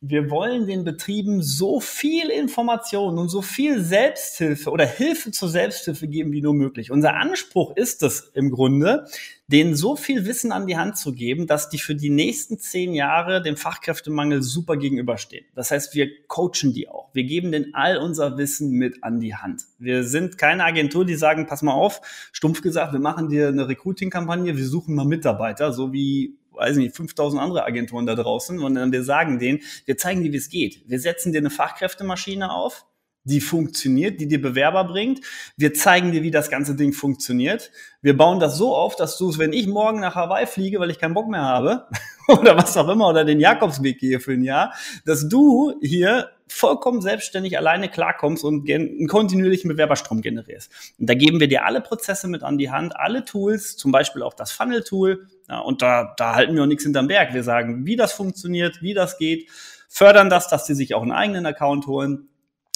wir 0.06 0.30
wollen 0.30 0.68
den 0.68 0.84
Betrieben 0.84 1.42
so 1.42 1.80
viel 1.80 2.30
Information 2.30 3.18
und 3.18 3.30
so 3.30 3.42
viel 3.42 3.82
Selbsthilfe 3.82 4.70
oder 4.70 4.86
Hilfe 4.86 5.32
zur 5.32 5.48
Selbsthilfe 5.48 6.10
geben 6.10 6.34
wie 6.34 6.42
nur 6.42 6.54
möglich. 6.54 6.92
Unser 6.92 7.16
Anspruch 7.16 7.74
ist 7.78 8.04
es 8.04 8.30
im 8.34 8.52
Grunde, 8.52 9.08
denen 9.48 9.76
so 9.76 9.96
viel 9.96 10.26
Wissen 10.26 10.52
an 10.52 10.68
die 10.68 10.76
Hand 10.76 10.98
zu 10.98 11.14
geben, 11.14 11.48
dass 11.48 11.70
die 11.70 11.78
für 11.78 11.96
die 11.96 12.10
nächsten 12.10 12.60
zehn 12.60 12.94
Jahre 12.94 13.42
dem 13.42 13.56
Fachkräftemangel 13.56 14.42
super 14.42 14.76
gegenüberstehen. 14.76 15.46
Das 15.56 15.72
heißt, 15.72 15.96
wir 15.96 16.10
coachen 16.28 16.74
die 16.74 16.90
auch. 16.90 17.10
Wir 17.14 17.24
geben 17.24 17.54
denen 17.54 17.74
all 17.74 17.98
unser 17.98 18.38
Wissen 18.38 18.72
mit 18.72 19.06
an 19.06 19.22
die 19.22 19.36
Hand. 19.36 19.64
Wir 19.80 20.04
sind 20.04 20.38
keine 20.38 20.66
Agentur, 20.66 21.06
die 21.06 21.16
sagen, 21.16 21.48
pass 21.48 21.62
mal 21.62 21.74
auf, 21.74 22.02
stumpf 22.34 22.62
gesagt, 22.62 22.92
wir 22.92 23.00
machen 23.00 23.30
dir 23.30 23.48
eine 23.48 23.70
Recruiting-Kampagne, 23.70 24.58
wir 24.58 24.68
suchen 24.68 24.96
mal 24.96 25.06
Mitarbeiter, 25.06 25.72
so 25.72 25.94
wie 25.94 26.36
weiß 26.54 26.78
nicht, 26.78 26.96
5000 26.96 27.42
andere 27.42 27.66
Agenturen 27.66 28.06
da 28.06 28.16
draußen 28.16 28.60
und 28.60 28.92
wir 28.92 29.04
sagen 29.04 29.40
denen, 29.40 29.62
wir 29.86 29.98
zeigen 29.98 30.24
dir, 30.24 30.32
wie 30.32 30.38
es 30.38 30.50
geht. 30.50 30.84
Wir 30.88 31.00
setzen 31.00 31.32
dir 31.32 31.40
eine 31.40 31.50
Fachkräftemaschine 31.50 32.52
auf, 32.52 32.86
die 33.24 33.40
funktioniert, 33.40 34.20
die 34.20 34.28
dir 34.28 34.42
Bewerber 34.42 34.84
bringt. 34.84 35.22
Wir 35.56 35.74
zeigen 35.74 36.12
dir, 36.12 36.24
wie 36.24 36.32
das 36.32 36.50
ganze 36.50 36.76
Ding 36.76 36.94
funktioniert. 36.94 37.72
Wir 38.02 38.18
bauen 38.18 38.40
das 38.40 38.58
so 38.58 38.76
auf, 38.76 38.96
dass 38.96 39.18
du 39.18 39.30
es, 39.30 39.40
wenn 39.40 39.54
ich 39.54 39.68
morgen 39.68 40.02
nach 40.02 40.16
Hawaii 40.16 40.46
fliege, 40.46 40.80
weil 40.80 40.90
ich 40.90 41.00
keinen 41.00 41.14
Bock 41.14 41.30
mehr 41.30 41.44
habe, 41.44 41.88
oder 42.28 42.58
was 42.58 42.76
auch 42.76 42.90
immer, 42.90 43.08
oder 43.08 43.24
den 43.24 43.40
Jakobsweg 43.40 44.00
gehe 44.00 44.20
für 44.20 44.34
ein 44.34 44.44
Jahr, 44.44 44.74
dass 45.06 45.30
du 45.30 45.76
hier 45.82 46.30
vollkommen 46.48 47.02
selbstständig 47.02 47.58
alleine 47.58 47.90
klarkommst 47.90 48.44
und 48.44 48.70
einen 48.70 49.08
kontinuierlichen 49.08 49.70
Bewerberstrom 49.70 50.22
generierst. 50.22 50.72
Und 51.00 51.10
da 51.10 51.16
geben 51.16 51.40
wir 51.40 51.48
dir 51.48 51.66
alle 51.66 51.82
Prozesse 51.82 52.28
mit 52.28 52.44
an 52.44 52.58
die 52.58 52.70
Hand, 52.70 52.96
alle 52.96 53.26
Tools, 53.26 53.78
zum 53.78 53.92
Beispiel 53.92 54.22
auch 54.22 54.34
das 54.34 54.52
Funnel-Tool. 54.52 55.28
Ja, 55.50 55.60
und 55.60 55.82
da, 55.82 56.14
da 56.18 56.36
halten 56.36 56.56
wir 56.56 56.64
auch 56.64 56.68
nichts 56.68 56.84
hinterm 56.84 57.08
Berg. 57.08 57.34
Wir 57.34 57.44
sagen, 57.44 57.86
wie 57.86 57.96
das 57.96 58.14
funktioniert, 58.14 58.82
wie 58.82 58.94
das 58.94 59.18
geht, 59.18 59.50
fördern 59.88 60.30
das, 60.30 60.48
dass 60.48 60.66
die 60.66 60.76
sich 60.76 60.94
auch 60.94 61.02
einen 61.02 61.12
eigenen 61.12 61.46
Account 61.46 61.88
holen 61.88 62.30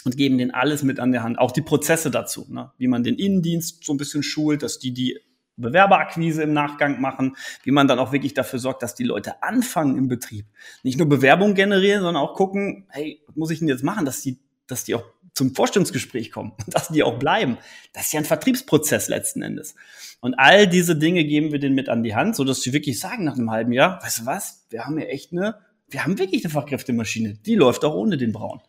und 0.07 0.15
geben 0.15 0.37
denen 0.37 0.51
alles 0.51 0.83
mit 0.83 1.01
an 1.01 1.11
der 1.11 1.21
Hand, 1.21 1.37
auch 1.37 1.51
die 1.51 1.61
Prozesse 1.61 2.09
dazu, 2.09 2.47
ne? 2.49 2.71
wie 2.77 2.87
man 2.87 3.03
den 3.03 3.15
Innendienst 3.15 3.83
so 3.83 3.93
ein 3.93 3.97
bisschen 3.97 4.23
schult, 4.23 4.63
dass 4.63 4.79
die 4.79 4.93
die 4.93 5.19
Bewerberakquise 5.57 6.43
im 6.43 6.53
Nachgang 6.53 7.01
machen, 7.01 7.35
wie 7.63 7.71
man 7.71 7.89
dann 7.89 7.99
auch 7.99 8.13
wirklich 8.13 8.33
dafür 8.33 8.59
sorgt, 8.59 8.83
dass 8.83 8.95
die 8.95 9.03
Leute 9.03 9.43
anfangen 9.43 9.97
im 9.97 10.07
Betrieb. 10.07 10.45
Nicht 10.83 10.97
nur 10.97 11.09
Bewerbung 11.09 11.55
generieren, 11.55 12.03
sondern 12.03 12.23
auch 12.23 12.35
gucken, 12.35 12.85
hey, 12.89 13.21
was 13.27 13.35
muss 13.35 13.51
ich 13.51 13.59
denn 13.59 13.67
jetzt 13.67 13.83
machen, 13.83 14.05
dass 14.05 14.21
die, 14.21 14.39
dass 14.67 14.85
die 14.85 14.95
auch 14.95 15.03
zum 15.33 15.53
Vorstellungsgespräch 15.53 16.31
kommen, 16.31 16.53
dass 16.67 16.87
die 16.87 17.03
auch 17.03 17.19
bleiben. 17.19 17.57
Das 17.91 18.05
ist 18.05 18.13
ja 18.13 18.21
ein 18.21 18.25
Vertriebsprozess 18.25 19.09
letzten 19.09 19.41
Endes. 19.41 19.75
Und 20.21 20.35
all 20.35 20.67
diese 20.67 20.95
Dinge 20.95 21.25
geben 21.25 21.51
wir 21.51 21.59
denen 21.59 21.75
mit 21.75 21.89
an 21.89 22.01
die 22.01 22.15
Hand, 22.15 22.35
so 22.37 22.45
dass 22.45 22.61
sie 22.61 22.71
wirklich 22.71 22.99
sagen 22.99 23.25
nach 23.25 23.35
einem 23.35 23.51
halben 23.51 23.73
Jahr, 23.73 24.01
weißt 24.01 24.19
du 24.19 24.25
was, 24.25 24.65
wir 24.69 24.85
haben 24.85 24.97
ja 24.97 25.05
echt 25.05 25.33
eine, 25.33 25.57
wir 25.89 26.03
haben 26.03 26.17
wirklich 26.17 26.45
eine 26.45 26.53
Fachkräftemaschine, 26.53 27.33
die 27.33 27.55
läuft 27.55 27.83
auch 27.83 27.93
ohne 27.93 28.17
den 28.17 28.31
Braun. 28.31 28.61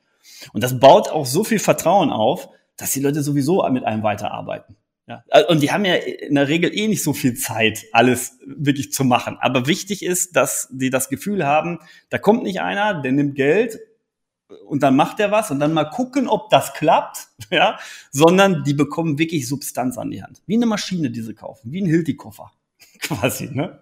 Und 0.53 0.62
das 0.62 0.79
baut 0.79 1.09
auch 1.09 1.27
so 1.27 1.44
viel 1.44 1.59
Vertrauen 1.59 2.11
auf, 2.11 2.48
dass 2.77 2.92
die 2.92 3.01
Leute 3.01 3.22
sowieso 3.22 3.68
mit 3.70 3.85
einem 3.85 4.03
weiterarbeiten. 4.03 4.77
Ja, 5.09 5.24
äh, 5.29 5.44
und 5.44 5.62
die 5.62 5.72
haben 5.72 5.85
ja 5.85 5.94
in 5.94 6.35
der 6.35 6.48
Regel 6.48 6.70
eh 6.77 6.87
nicht 6.87 7.03
so 7.03 7.14
viel 7.14 7.35
Zeit, 7.35 7.87
alles 7.92 8.38
wirklich 8.44 8.92
zu 8.92 9.05
machen. 9.05 9.38
Aber 9.40 9.66
wichtig 9.66 10.05
ist, 10.05 10.37
dass 10.37 10.68
die 10.70 10.90
das 10.90 11.09
Gefühl 11.09 11.46
haben, 11.46 11.81
da 12.11 12.18
kommt 12.18 12.42
nicht 12.42 12.61
einer, 12.61 13.01
der 13.01 13.12
nimmt 13.12 13.35
Geld 13.35 13.79
und 14.66 14.83
dann 14.83 14.96
macht 14.96 15.18
er 15.18 15.31
was 15.31 15.51
und 15.51 15.61
dann 15.61 15.72
mal 15.72 15.85
gucken, 15.85 16.29
ob 16.29 16.51
das 16.51 16.74
klappt, 16.74 17.29
ja, 17.51 17.79
sondern 18.11 18.64
die 18.64 18.74
bekommen 18.74 19.18
wirklich 19.18 19.48
Substanz 19.48 19.96
an 19.96 20.11
die 20.11 20.22
Hand. 20.22 20.42
Wie 20.46 20.57
eine 20.57 20.66
Maschine, 20.66 21.11
die 21.11 21.22
sie 21.22 21.35
kaufen, 21.35 21.72
wie 21.72 21.81
ein 21.81 21.87
Hilti-Koffer, 21.87 22.53
quasi, 23.01 23.48
ne? 23.51 23.81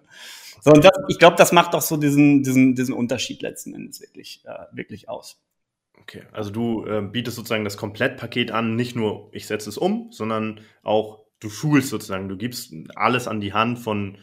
So, 0.61 0.71
und 0.71 0.83
das, 0.83 0.91
ich 1.07 1.19
glaube, 1.19 1.35
das 1.35 1.51
macht 1.51 1.75
auch 1.75 1.81
so 1.81 1.97
diesen, 1.97 2.41
diesen, 2.41 2.73
diesen 2.73 2.93
Unterschied 2.93 3.41
letzten 3.41 3.75
Endes 3.75 4.01
wirklich, 4.01 4.43
äh, 4.45 4.75
wirklich 4.75 5.07
aus. 5.07 5.37
Okay, 6.01 6.23
also 6.31 6.51
du 6.51 6.85
äh, 6.85 7.01
bietest 7.01 7.35
sozusagen 7.35 7.63
das 7.63 7.77
Komplettpaket 7.77 8.51
an, 8.51 8.75
nicht 8.75 8.95
nur 8.95 9.29
ich 9.33 9.47
setze 9.47 9.69
es 9.69 9.77
um, 9.77 10.11
sondern 10.11 10.61
auch 10.83 11.27
du 11.39 11.49
schulst 11.49 11.89
sozusagen, 11.89 12.29
du 12.29 12.37
gibst 12.37 12.73
alles 12.95 13.27
an 13.27 13.41
die 13.41 13.53
Hand 13.53 13.79
von, 13.79 14.17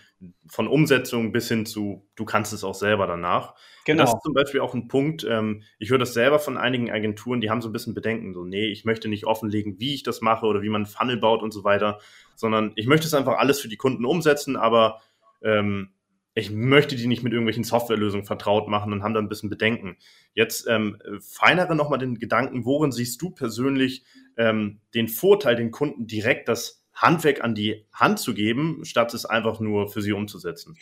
von 0.49 0.67
Umsetzung 0.67 1.31
bis 1.31 1.49
hin 1.49 1.65
zu, 1.65 2.09
du 2.17 2.25
kannst 2.25 2.53
es 2.53 2.65
auch 2.65 2.75
selber 2.75 3.07
danach. 3.07 3.55
Genau. 3.85 4.03
Das 4.03 4.15
ist 4.15 4.23
zum 4.23 4.35
Beispiel 4.35 4.61
auch 4.61 4.75
ein 4.75 4.89
Punkt, 4.89 5.25
ähm, 5.29 5.63
ich 5.79 5.91
höre 5.91 5.99
das 5.99 6.15
selber 6.15 6.39
von 6.39 6.57
einigen 6.57 6.91
Agenturen, 6.91 7.41
die 7.41 7.51
haben 7.51 7.61
so 7.61 7.69
ein 7.69 7.73
bisschen 7.73 7.95
Bedenken, 7.95 8.35
so, 8.35 8.45
nee, 8.45 8.67
ich 8.67 8.85
möchte 8.85 9.09
nicht 9.09 9.27
offenlegen, 9.27 9.79
wie 9.79 9.95
ich 9.95 10.03
das 10.03 10.23
mache 10.23 10.47
oder 10.47 10.63
wie 10.63 10.71
man 10.71 10.87
Funnel 10.87 11.19
baut 11.19 11.43
und 11.43 11.53
so 11.53 11.63
weiter, 11.63 12.01
sondern 12.35 12.73
ich 12.75 12.87
möchte 12.87 13.07
es 13.07 13.15
einfach 13.15 13.39
alles 13.39 13.61
für 13.61 13.69
die 13.69 13.77
Kunden 13.77 14.05
umsetzen, 14.05 14.57
aber 14.57 15.01
ähm, 15.43 15.91
ich 16.35 16.51
möchte 16.51 16.97
die 16.97 17.07
nicht 17.07 17.23
mit 17.23 17.33
irgendwelchen 17.33 17.65
Softwarelösungen 17.65 18.27
vertraut 18.27 18.69
machen 18.69 18.93
und 18.93 19.03
haben 19.03 19.15
da 19.15 19.21
ein 19.21 19.29
bisschen 19.29 19.51
Bedenken. 19.51 19.97
Jetzt 20.35 20.67
ähm, 20.69 20.99
feinere 21.21 21.77
nochmal 21.77 21.99
den 21.99 22.19
Gedanken, 22.19 22.65
worin 22.65 22.91
siehst 22.91 23.23
du 23.23 23.31
persönlich 23.31 24.05
ähm, 24.37 24.81
den 24.95 25.09
Vorteil, 25.09 25.55
den 25.55 25.71
Kunden 25.71 26.07
direkt 26.07 26.49
das 26.49 26.83
Handwerk 26.93 27.43
an 27.43 27.55
die 27.55 27.87
Hand 27.93 28.19
zu 28.19 28.35
geben, 28.35 28.81
statt 28.85 29.15
es 29.15 29.27
einfach 29.27 29.61
nur 29.61 29.89
für 29.89 30.03
sie 30.03 30.13
umzusetzen? 30.13 30.77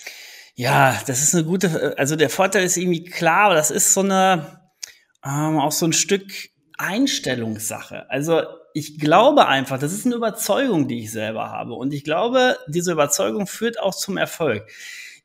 Ja, 0.54 0.98
das 1.06 1.22
ist 1.22 1.34
eine 1.34 1.44
gute, 1.44 1.96
also 1.98 2.16
der 2.16 2.30
Vorteil 2.30 2.64
ist 2.64 2.76
irgendwie 2.76 3.04
klar, 3.04 3.46
aber 3.46 3.54
das 3.54 3.70
ist 3.70 3.94
so 3.94 4.00
eine, 4.00 4.60
ähm, 5.24 5.58
auch 5.58 5.72
so 5.72 5.86
ein 5.86 5.92
Stück 5.92 6.50
Einstellungssache. 6.78 8.10
Also 8.10 8.42
ich 8.74 8.98
glaube 8.98 9.46
einfach, 9.46 9.78
das 9.78 9.92
ist 9.92 10.06
eine 10.06 10.14
Überzeugung, 10.14 10.88
die 10.88 11.00
ich 11.00 11.12
selber 11.12 11.50
habe. 11.50 11.74
Und 11.74 11.92
ich 11.92 12.04
glaube, 12.04 12.56
diese 12.68 12.92
Überzeugung 12.92 13.46
führt 13.46 13.78
auch 13.78 13.94
zum 13.94 14.16
Erfolg. 14.16 14.66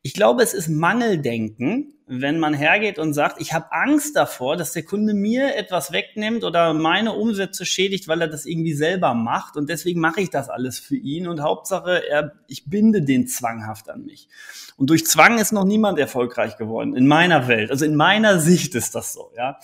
Ich 0.08 0.14
glaube, 0.14 0.42
es 0.42 0.54
ist 0.54 0.70
Mangeldenken, 0.70 1.94
wenn 2.08 2.40
man 2.40 2.54
hergeht 2.54 2.98
und 2.98 3.12
sagt, 3.12 3.42
ich 3.42 3.52
habe 3.52 3.74
Angst 3.74 4.16
davor, 4.16 4.56
dass 4.56 4.72
der 4.72 4.84
Kunde 4.84 5.14
mir 5.14 5.58
etwas 5.58 5.92
wegnimmt 5.92 6.46
oder 6.46 6.74
meine 6.74 7.12
Umsätze 7.12 7.66
schädigt, 7.66 8.08
weil 8.08 8.22
er 8.22 8.30
das 8.30 8.46
irgendwie 8.46 8.72
selber 8.72 9.14
macht 9.14 9.58
und 9.58 9.70
deswegen 9.70 10.00
mache 10.00 10.22
ich 10.22 10.30
das 10.30 10.48
alles 10.48 10.80
für 10.80 10.96
ihn 10.96 11.28
und 11.28 11.42
Hauptsache, 11.42 12.08
er, 12.10 12.32
ich 12.48 12.70
binde 12.70 13.02
den 13.02 13.28
zwanghaft 13.28 13.90
an 13.90 14.06
mich. 14.06 14.30
Und 14.78 14.90
durch 14.92 15.06
Zwang 15.06 15.40
ist 15.40 15.52
noch 15.52 15.66
niemand 15.66 16.00
erfolgreich 16.00 16.56
geworden 16.56 16.96
in 16.96 17.06
meiner 17.06 17.50
Welt, 17.50 17.70
also 17.70 17.84
in 17.84 17.98
meiner 17.98 18.40
Sicht 18.40 18.76
ist 18.76 18.96
das 18.96 19.12
so, 19.12 19.34
ja. 19.36 19.60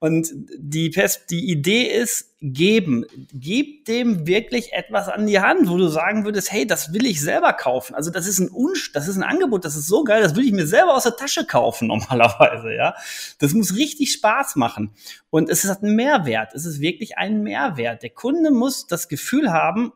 Und 0.00 0.28
die, 0.56 0.90
die 1.30 1.50
Idee 1.50 1.82
ist, 1.82 2.28
geben. 2.40 3.04
Gib 3.32 3.86
dem 3.86 4.26
wirklich 4.26 4.72
etwas 4.72 5.08
an 5.08 5.26
die 5.26 5.40
Hand, 5.40 5.68
wo 5.68 5.76
du 5.76 5.88
sagen 5.88 6.24
würdest, 6.24 6.52
hey, 6.52 6.66
das 6.66 6.92
will 6.92 7.04
ich 7.04 7.20
selber 7.20 7.52
kaufen. 7.52 7.96
Also 7.96 8.10
das 8.10 8.28
ist 8.28 8.38
ein 8.38 8.48
Unsch 8.48 8.92
das 8.92 9.08
ist 9.08 9.16
ein 9.16 9.24
Angebot, 9.24 9.64
das 9.64 9.74
ist 9.74 9.88
so 9.88 10.04
geil, 10.04 10.22
das 10.22 10.36
will 10.36 10.46
ich 10.46 10.52
mir 10.52 10.66
selber 10.66 10.94
aus 10.94 11.02
der 11.02 11.16
Tasche 11.16 11.44
kaufen 11.44 11.88
normalerweise, 11.88 12.72
ja. 12.72 12.94
Das 13.40 13.54
muss 13.54 13.76
richtig 13.76 14.12
Spaß 14.12 14.56
machen. 14.56 14.92
Und 15.30 15.48
es 15.48 15.64
hat 15.64 15.82
einen 15.82 15.96
Mehrwert. 15.96 16.54
Es 16.54 16.64
ist 16.64 16.80
wirklich 16.80 17.18
ein 17.18 17.42
Mehrwert. 17.42 18.02
Der 18.02 18.10
Kunde 18.10 18.50
muss 18.50 18.86
das 18.86 19.08
Gefühl 19.08 19.52
haben, 19.52 19.92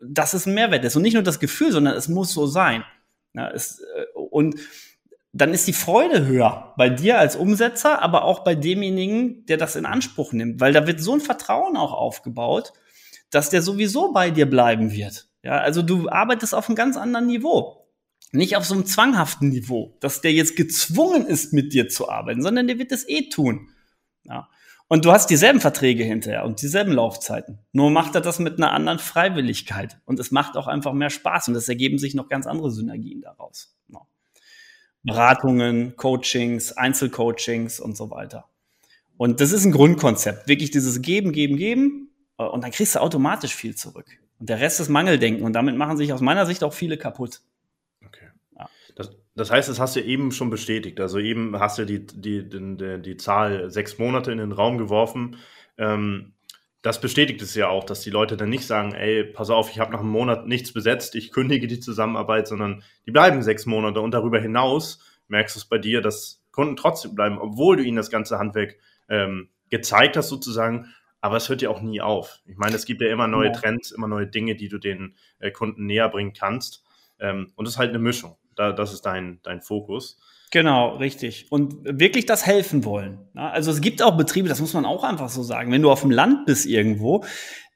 dass 0.00 0.32
es 0.32 0.46
ein 0.46 0.54
Mehrwert 0.54 0.84
ist. 0.84 0.96
Und 0.96 1.02
nicht 1.02 1.14
nur 1.14 1.22
das 1.22 1.38
Gefühl, 1.38 1.72
sondern 1.72 1.96
es 1.96 2.08
muss 2.08 2.32
so 2.32 2.46
sein. 2.46 2.82
Ja, 3.34 3.50
es, 3.50 3.80
äh, 3.80 4.06
und 4.14 4.56
dann 5.32 5.52
ist 5.52 5.66
die 5.66 5.72
Freude 5.72 6.26
höher 6.26 6.74
bei 6.76 6.88
dir 6.88 7.18
als 7.18 7.36
Umsetzer, 7.36 8.00
aber 8.02 8.24
auch 8.24 8.44
bei 8.44 8.54
demjenigen, 8.54 9.44
der 9.46 9.56
das 9.56 9.76
in 9.76 9.86
Anspruch 9.86 10.32
nimmt, 10.32 10.60
weil 10.60 10.72
da 10.72 10.86
wird 10.86 11.00
so 11.00 11.12
ein 11.12 11.20
Vertrauen 11.20 11.76
auch 11.76 11.92
aufgebaut, 11.92 12.72
dass 13.30 13.50
der 13.50 13.62
sowieso 13.62 14.12
bei 14.12 14.30
dir 14.30 14.48
bleiben 14.48 14.90
wird. 14.90 15.28
Ja, 15.42 15.58
also 15.58 15.82
du 15.82 16.08
arbeitest 16.08 16.54
auf 16.54 16.68
einem 16.68 16.76
ganz 16.76 16.96
anderen 16.96 17.26
Niveau. 17.26 17.86
Nicht 18.32 18.56
auf 18.56 18.64
so 18.64 18.74
einem 18.74 18.84
zwanghaften 18.84 19.48
Niveau, 19.48 19.96
dass 20.00 20.20
der 20.20 20.32
jetzt 20.32 20.56
gezwungen 20.56 21.26
ist, 21.26 21.52
mit 21.52 21.72
dir 21.72 21.88
zu 21.88 22.08
arbeiten, 22.08 22.42
sondern 22.42 22.66
der 22.66 22.78
wird 22.78 22.92
es 22.92 23.08
eh 23.08 23.28
tun. 23.28 23.70
Ja. 24.24 24.48
Und 24.88 25.04
du 25.04 25.12
hast 25.12 25.28
dieselben 25.28 25.60
Verträge 25.60 26.02
hinterher 26.02 26.44
und 26.44 26.62
dieselben 26.62 26.92
Laufzeiten. 26.92 27.58
Nur 27.72 27.90
macht 27.90 28.14
er 28.14 28.22
das 28.22 28.38
mit 28.38 28.56
einer 28.56 28.72
anderen 28.72 28.98
Freiwilligkeit. 28.98 30.00
Und 30.06 30.18
es 30.18 30.30
macht 30.30 30.56
auch 30.56 30.66
einfach 30.66 30.94
mehr 30.94 31.10
Spaß 31.10 31.48
und 31.48 31.54
es 31.54 31.68
ergeben 31.68 31.98
sich 31.98 32.14
noch 32.14 32.28
ganz 32.28 32.46
andere 32.46 32.70
Synergien 32.70 33.20
daraus. 33.20 33.76
Genau. 33.86 34.08
Beratungen, 35.02 35.96
Coachings, 35.96 36.72
Einzelcoachings 36.72 37.80
und 37.80 37.96
so 37.96 38.10
weiter. 38.10 38.48
Und 39.16 39.40
das 39.40 39.52
ist 39.52 39.64
ein 39.64 39.72
Grundkonzept. 39.72 40.48
Wirklich 40.48 40.70
dieses 40.70 41.02
Geben, 41.02 41.32
Geben, 41.32 41.56
Geben. 41.56 42.10
Und 42.36 42.62
dann 42.62 42.70
kriegst 42.70 42.94
du 42.94 43.00
automatisch 43.00 43.54
viel 43.54 43.74
zurück. 43.74 44.06
Und 44.38 44.48
der 44.48 44.60
Rest 44.60 44.80
ist 44.80 44.88
Mangeldenken. 44.88 45.44
Und 45.44 45.52
damit 45.54 45.76
machen 45.76 45.96
sich 45.96 46.12
aus 46.12 46.20
meiner 46.20 46.46
Sicht 46.46 46.62
auch 46.62 46.72
viele 46.72 46.96
kaputt. 46.96 47.40
Okay. 48.06 48.28
Ja. 48.56 48.68
Das, 48.94 49.10
das 49.34 49.50
heißt, 49.50 49.68
das 49.68 49.80
hast 49.80 49.96
du 49.96 50.00
eben 50.00 50.30
schon 50.30 50.50
bestätigt. 50.50 51.00
Also 51.00 51.18
eben 51.18 51.58
hast 51.58 51.78
du 51.78 51.84
die, 51.84 52.06
die, 52.06 52.48
die, 52.48 53.02
die 53.02 53.16
Zahl 53.16 53.70
sechs 53.70 53.98
Monate 53.98 54.30
in 54.30 54.38
den 54.38 54.52
Raum 54.52 54.78
geworfen. 54.78 55.36
Ähm, 55.78 56.34
das 56.88 57.02
bestätigt 57.02 57.42
es 57.42 57.54
ja 57.54 57.68
auch, 57.68 57.84
dass 57.84 58.00
die 58.00 58.08
Leute 58.08 58.38
dann 58.38 58.48
nicht 58.48 58.66
sagen, 58.66 58.94
ey, 58.94 59.22
pass 59.22 59.50
auf, 59.50 59.68
ich 59.70 59.78
habe 59.78 59.92
nach 59.92 60.00
einem 60.00 60.08
Monat 60.08 60.46
nichts 60.46 60.72
besetzt, 60.72 61.14
ich 61.16 61.32
kündige 61.32 61.66
die 61.66 61.80
Zusammenarbeit, 61.80 62.48
sondern 62.48 62.82
die 63.04 63.10
bleiben 63.10 63.42
sechs 63.42 63.66
Monate 63.66 64.00
und 64.00 64.12
darüber 64.12 64.40
hinaus 64.40 64.98
merkst 65.28 65.54
du 65.54 65.58
es 65.58 65.66
bei 65.66 65.76
dir, 65.76 66.00
dass 66.00 66.42
Kunden 66.50 66.76
trotzdem 66.76 67.14
bleiben, 67.14 67.36
obwohl 67.36 67.76
du 67.76 67.82
ihnen 67.82 67.98
das 67.98 68.08
ganze 68.08 68.38
Handwerk 68.38 68.78
ähm, 69.10 69.50
gezeigt 69.68 70.16
hast 70.16 70.30
sozusagen. 70.30 70.86
Aber 71.20 71.36
es 71.36 71.50
hört 71.50 71.60
ja 71.60 71.68
auch 71.68 71.82
nie 71.82 72.00
auf. 72.00 72.40
Ich 72.46 72.56
meine, 72.56 72.74
es 72.74 72.86
gibt 72.86 73.02
ja 73.02 73.12
immer 73.12 73.26
neue. 73.26 73.52
Trends, 73.52 73.90
immer 73.90 74.08
neue 74.08 74.26
Dinge, 74.26 74.56
die 74.56 74.68
du 74.68 74.78
den 74.78 75.14
äh, 75.40 75.50
Kunden 75.50 75.84
näher 75.84 76.08
bringen 76.08 76.32
kannst. 76.32 76.84
Ähm, 77.20 77.52
und 77.54 77.66
es 77.66 77.74
ist 77.74 77.78
halt 77.78 77.90
eine 77.90 77.98
Mischung. 77.98 78.38
Da, 78.56 78.72
das 78.72 78.94
ist 78.94 79.02
dein, 79.02 79.40
dein 79.42 79.60
Fokus. 79.60 80.18
Genau, 80.50 80.96
richtig. 80.96 81.46
Und 81.50 81.76
wirklich 81.84 82.24
das 82.26 82.46
helfen 82.46 82.84
wollen. 82.84 83.18
Also 83.34 83.70
es 83.70 83.80
gibt 83.80 84.02
auch 84.02 84.16
Betriebe, 84.16 84.48
das 84.48 84.60
muss 84.60 84.72
man 84.72 84.86
auch 84.86 85.04
einfach 85.04 85.28
so 85.28 85.42
sagen. 85.42 85.70
Wenn 85.70 85.82
du 85.82 85.90
auf 85.90 86.00
dem 86.00 86.10
Land 86.10 86.46
bist 86.46 86.64
irgendwo, 86.64 87.24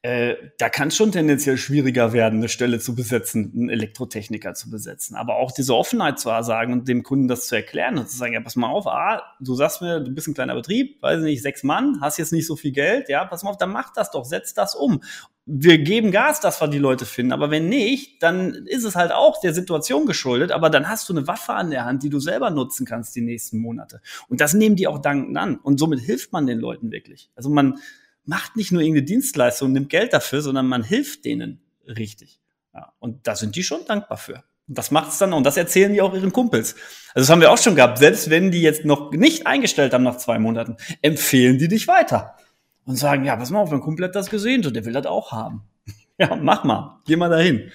äh, 0.04 0.35
da 0.58 0.68
kann 0.68 0.88
es 0.88 0.96
schon 0.96 1.12
tendenziell 1.12 1.56
schwieriger 1.56 2.12
werden, 2.12 2.40
eine 2.40 2.48
Stelle 2.48 2.80
zu 2.80 2.96
besetzen, 2.96 3.52
einen 3.54 3.70
Elektrotechniker 3.70 4.52
zu 4.54 4.68
besetzen. 4.68 5.14
Aber 5.14 5.37
auch 5.37 5.52
diese 5.52 5.76
Offenheit 5.76 6.18
zu 6.18 6.28
sagen 6.42 6.72
und 6.72 6.88
dem 6.88 7.04
Kunden 7.04 7.28
das 7.28 7.46
zu 7.46 7.54
erklären 7.54 7.98
und 7.98 8.11
zu 8.11 8.16
sagen, 8.16 8.32
ja, 8.32 8.40
pass 8.40 8.56
mal 8.56 8.68
auf, 8.68 8.88
ah, 8.88 9.22
du 9.38 9.54
sagst 9.54 9.80
mir, 9.80 10.00
du 10.00 10.11
bist 10.11 10.26
ein 10.26 10.35
kleiner 10.35 10.56
Betrieb, 10.56 11.00
weiß 11.02 11.20
nicht, 11.20 11.40
sechs 11.40 11.62
Mann, 11.62 11.98
hast 12.00 12.18
jetzt 12.18 12.32
nicht 12.32 12.48
so 12.48 12.56
viel 12.56 12.72
Geld, 12.72 13.08
ja, 13.08 13.24
pass 13.24 13.44
mal 13.44 13.50
auf, 13.50 13.58
dann 13.58 13.70
mach 13.70 13.92
das 13.92 14.11
doch, 14.11 14.24
setz 14.24 14.54
das 14.54 14.74
um. 14.74 15.02
Wir 15.44 15.78
geben 15.78 16.12
Gas, 16.12 16.40
dass 16.40 16.61
wir 16.61 16.68
die 16.68 16.78
Leute 16.78 17.05
finden, 17.05 17.33
aber 17.33 17.50
wenn 17.50 17.68
nicht, 17.68 18.22
dann 18.22 18.55
ist 18.66 18.85
es 18.85 18.94
halt 18.94 19.11
auch 19.11 19.40
der 19.40 19.52
Situation 19.52 20.07
geschuldet, 20.07 20.52
aber 20.52 20.70
dann 20.70 20.88
hast 20.88 21.09
du 21.09 21.12
eine 21.12 21.26
Waffe 21.26 21.52
an 21.55 21.70
der 21.70 21.85
Hand, 21.85 22.05
die 22.05 22.11
du 22.11 22.20
selber 22.20 22.50
nutzen 22.50 22.87
kannst 22.87 23.16
die 23.16 23.22
nächsten 23.22 23.59
Monate. 23.59 24.00
Und 24.28 24.40
das 24.40 24.55
nehmen 24.55 24.76
die 24.76 24.87
auch 24.87 25.00
dankend 25.00 25.37
an. 25.37 25.57
Und 25.57 25.78
somit 25.81 25.98
hilft 25.98 26.33
man 26.33 26.46
den 26.46 26.61
Leuten 26.61 26.92
wirklich. 26.92 27.31
Also 27.35 27.50
man, 27.50 27.78
macht 28.24 28.57
nicht 28.57 28.72
nur 28.72 28.83
irgendeine 28.83 29.07
Dienstleistung, 29.07 29.72
nimmt 29.72 29.90
Geld 29.90 30.12
dafür, 30.12 30.42
sondern 30.42 30.66
man 30.66 30.83
hilft 30.83 31.24
denen 31.24 31.61
richtig. 31.87 32.40
Ja, 32.74 32.92
und 32.98 33.26
da 33.26 33.37
sind 33.37 33.57
die 33.57 33.62
schon 33.62 33.85
dankbar 33.87 34.18
für. 34.18 34.44
Und 34.68 34.78
das 34.78 34.90
macht 34.90 35.11
es 35.11 35.18
dann, 35.18 35.33
und 35.33 35.44
das 35.44 35.57
erzählen 35.57 35.92
die 35.92 36.00
auch 36.00 36.14
ihren 36.14 36.33
Kumpels. 36.33 36.74
Also 37.14 37.26
das 37.26 37.31
haben 37.31 37.40
wir 37.40 37.50
auch 37.50 37.59
schon 37.59 37.74
gehabt. 37.74 37.98
Selbst 37.98 38.31
wenn 38.31 38.50
die 38.50 38.62
jetzt 38.62 38.85
noch 38.85 39.11
nicht 39.11 39.46
eingestellt 39.46 39.92
haben 39.92 40.05
nach 40.05 40.16
zwei 40.16 40.38
Monaten, 40.38 40.76
empfehlen 41.02 41.59
die 41.59 41.68
dich 41.68 41.88
weiter. 41.88 42.37
Und 42.85 42.97
sagen, 42.97 43.25
ja, 43.25 43.37
pass 43.37 43.51
mal 43.51 43.61
auf, 43.61 43.71
mein 43.71 43.81
Kumpel 43.81 44.07
hat 44.07 44.16
das 44.16 44.31
gesehen, 44.31 44.66
und 44.66 44.75
der 44.75 44.85
will 44.85 44.92
das 44.92 45.07
auch 45.07 45.33
haben. 45.33 45.62
ja, 46.18 46.35
mach 46.37 46.64
mal, 46.64 47.01
geh 47.07 47.16
mal 47.16 47.31
dahin. 47.31 47.71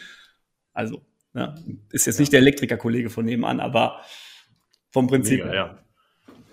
Also, 0.74 1.02
ja, 1.34 1.56
ist 1.92 2.06
jetzt 2.06 2.20
nicht 2.20 2.34
der 2.34 2.42
Elektrikerkollege 2.42 3.10
von 3.10 3.26
nebenan, 3.26 3.60
aber 3.60 4.02
vom 4.92 5.08
Prinzip. 5.08 5.46
Mega, 5.46 5.56
ja. 5.56 5.78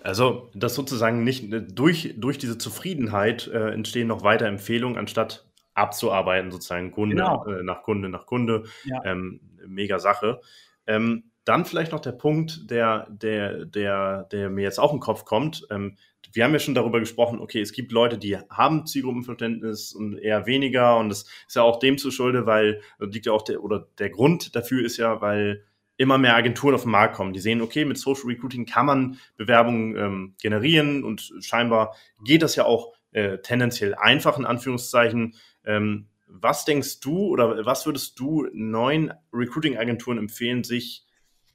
Also, 0.03 0.51
dass 0.53 0.75
sozusagen 0.75 1.23
nicht 1.23 1.51
äh, 1.51 1.61
durch, 1.61 2.13
durch 2.17 2.37
diese 2.37 2.57
Zufriedenheit 2.57 3.47
äh, 3.47 3.71
entstehen 3.71 4.07
noch 4.07 4.23
weiter 4.23 4.45
Empfehlungen, 4.45 4.97
anstatt 4.97 5.45
abzuarbeiten, 5.73 6.51
sozusagen 6.51 6.91
Kunde 6.91 7.15
genau. 7.15 7.45
äh, 7.47 7.63
nach 7.63 7.81
Kunde 7.81 8.09
nach 8.09 8.27
Kunde. 8.27 8.63
Ja. 8.83 9.03
Ähm, 9.03 9.41
mega 9.67 9.99
Sache. 9.99 10.41
Ähm, 10.85 11.31
dann 11.45 11.65
vielleicht 11.65 11.91
noch 11.91 12.01
der 12.01 12.11
Punkt, 12.11 12.69
der, 12.69 13.07
der, 13.09 13.65
der, 13.65 14.23
der 14.23 14.49
mir 14.49 14.63
jetzt 14.63 14.79
auch 14.79 14.91
im 14.91 14.99
Kopf 14.99 15.25
kommt. 15.25 15.65
Ähm, 15.69 15.95
wir 16.33 16.43
haben 16.43 16.53
ja 16.53 16.59
schon 16.59 16.75
darüber 16.75 16.99
gesprochen, 16.99 17.39
okay, 17.39 17.61
es 17.61 17.71
gibt 17.71 17.91
Leute, 17.91 18.17
die 18.17 18.37
haben 18.49 18.85
Zielgruppenverständnis 18.85 19.93
und 19.93 20.17
eher 20.17 20.47
weniger. 20.47 20.97
Und 20.97 21.09
das 21.09 21.25
ist 21.47 21.55
ja 21.55 21.61
auch 21.61 21.79
dem 21.79 21.97
zu 21.97 22.11
Schulde, 22.11 22.45
weil, 22.45 22.81
liegt 22.99 23.27
ja 23.27 23.31
auch 23.31 23.43
der, 23.43 23.63
oder 23.63 23.87
der 23.99 24.09
Grund 24.09 24.55
dafür 24.55 24.83
ist 24.83 24.97
ja, 24.97 25.21
weil 25.21 25.63
immer 25.97 26.17
mehr 26.17 26.35
Agenturen 26.35 26.75
auf 26.75 26.81
den 26.81 26.91
Markt 26.91 27.15
kommen. 27.15 27.33
Die 27.33 27.39
sehen, 27.39 27.61
okay, 27.61 27.85
mit 27.85 27.97
Social 27.97 28.25
Recruiting 28.25 28.65
kann 28.65 28.85
man 28.85 29.19
Bewerbungen 29.37 29.95
ähm, 29.95 30.35
generieren 30.41 31.03
und 31.03 31.31
scheinbar 31.39 31.95
geht 32.23 32.41
das 32.41 32.55
ja 32.55 32.65
auch 32.65 32.93
äh, 33.11 33.37
tendenziell 33.37 33.95
einfach 33.95 34.37
in 34.37 34.45
Anführungszeichen. 34.45 35.35
Ähm, 35.63 36.07
was 36.27 36.65
denkst 36.65 36.99
du 36.99 37.27
oder 37.27 37.65
was 37.65 37.85
würdest 37.85 38.19
du 38.19 38.47
neuen 38.51 39.13
Recruiting-Agenturen 39.31 40.17
empfehlen, 40.17 40.63
sich 40.63 41.05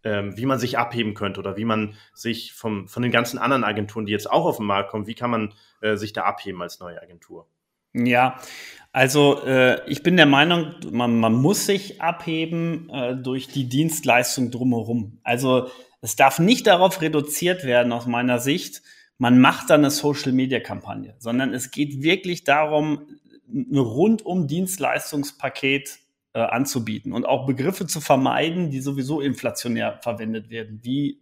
ähm, 0.05 0.37
wie 0.37 0.47
man 0.47 0.59
sich 0.59 0.79
abheben 0.79 1.15
könnte 1.15 1.41
oder 1.41 1.57
wie 1.57 1.65
man 1.65 1.95
sich 2.15 2.53
vom, 2.53 2.89
von 2.89 3.03
den 3.03 3.13
ganzen 3.13 3.39
anderen 3.39 3.65
Agenturen, 3.65 4.07
die 4.07 4.13
jetzt 4.13 4.31
auch 4.31 4.47
auf 4.47 4.57
den 4.57 4.67
Markt 4.67 4.91
kommen, 4.91 5.07
wie 5.07 5.15
kann 5.15 5.31
man 5.31 5.55
äh, 5.81 5.97
sich 5.97 6.13
da 6.13 6.23
abheben 6.23 6.63
als 6.63 6.81
neue 6.81 7.01
Agentur? 7.01 7.47
Ja, 7.93 8.41
also 8.93 9.43
äh, 9.45 9.89
ich 9.89 10.03
bin 10.03 10.17
der 10.17 10.27
Meinung, 10.27 10.75
man, 10.91 11.19
man 11.19 11.35
muss 11.35 11.67
sich 11.67 12.01
abheben 12.01 12.89
äh, 12.91 13.17
durch 13.17 13.49
die 13.49 13.69
Dienstleistung 13.69 14.51
drumherum. 14.51 15.19
Also 15.23 15.71
es 16.01 16.17
darf 16.17 16.39
nicht 16.39 16.67
darauf 16.67 17.01
reduziert 17.01 17.65
werden, 17.65 17.93
aus 17.93 18.07
meiner 18.07 18.39
Sicht, 18.39 18.83
man 19.19 19.39
macht 19.39 19.69
dann 19.71 19.81
eine 19.81 19.91
Social-Media-Kampagne, 19.91 21.15
sondern 21.19 21.53
es 21.53 21.71
geht 21.71 22.03
wirklich 22.03 22.45
darum, 22.45 23.07
ein 23.53 23.77
rundum 23.77 24.47
Dienstleistungspaket 24.47 25.99
äh, 26.33 26.41
anzubieten 26.41 27.13
und 27.13 27.27
auch 27.27 27.47
Begriffe 27.47 27.87
zu 27.87 28.01
vermeiden, 28.01 28.71
die 28.71 28.81
sowieso 28.81 29.21
inflationär 29.21 29.99
verwendet 30.03 30.51
werden, 30.51 30.81
wie 30.83 31.21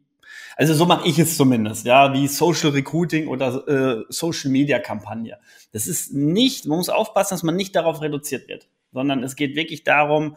also 0.57 0.75
so 0.75 0.87
mache 0.87 1.09
ich 1.09 1.19
es 1.19 1.37
zumindest, 1.37 1.87
ja, 1.87 2.13
wie 2.13 2.27
Social 2.27 2.71
Recruiting 2.71 3.29
oder 3.29 3.67
äh, 3.69 4.05
Social 4.09 4.51
Media 4.51 4.79
Kampagne. 4.79 5.39
Das 5.73 5.87
ist 5.87 6.13
nicht, 6.13 6.67
man 6.67 6.79
muss 6.79 6.89
aufpassen, 6.89 7.35
dass 7.35 7.43
man 7.43 7.57
nicht 7.57 7.75
darauf 7.75 8.03
reduziert 8.03 8.49
wird, 8.49 8.69
sondern 8.93 9.23
es 9.23 9.37
geht 9.37 9.57
wirklich 9.57 9.85
darum, 9.85 10.37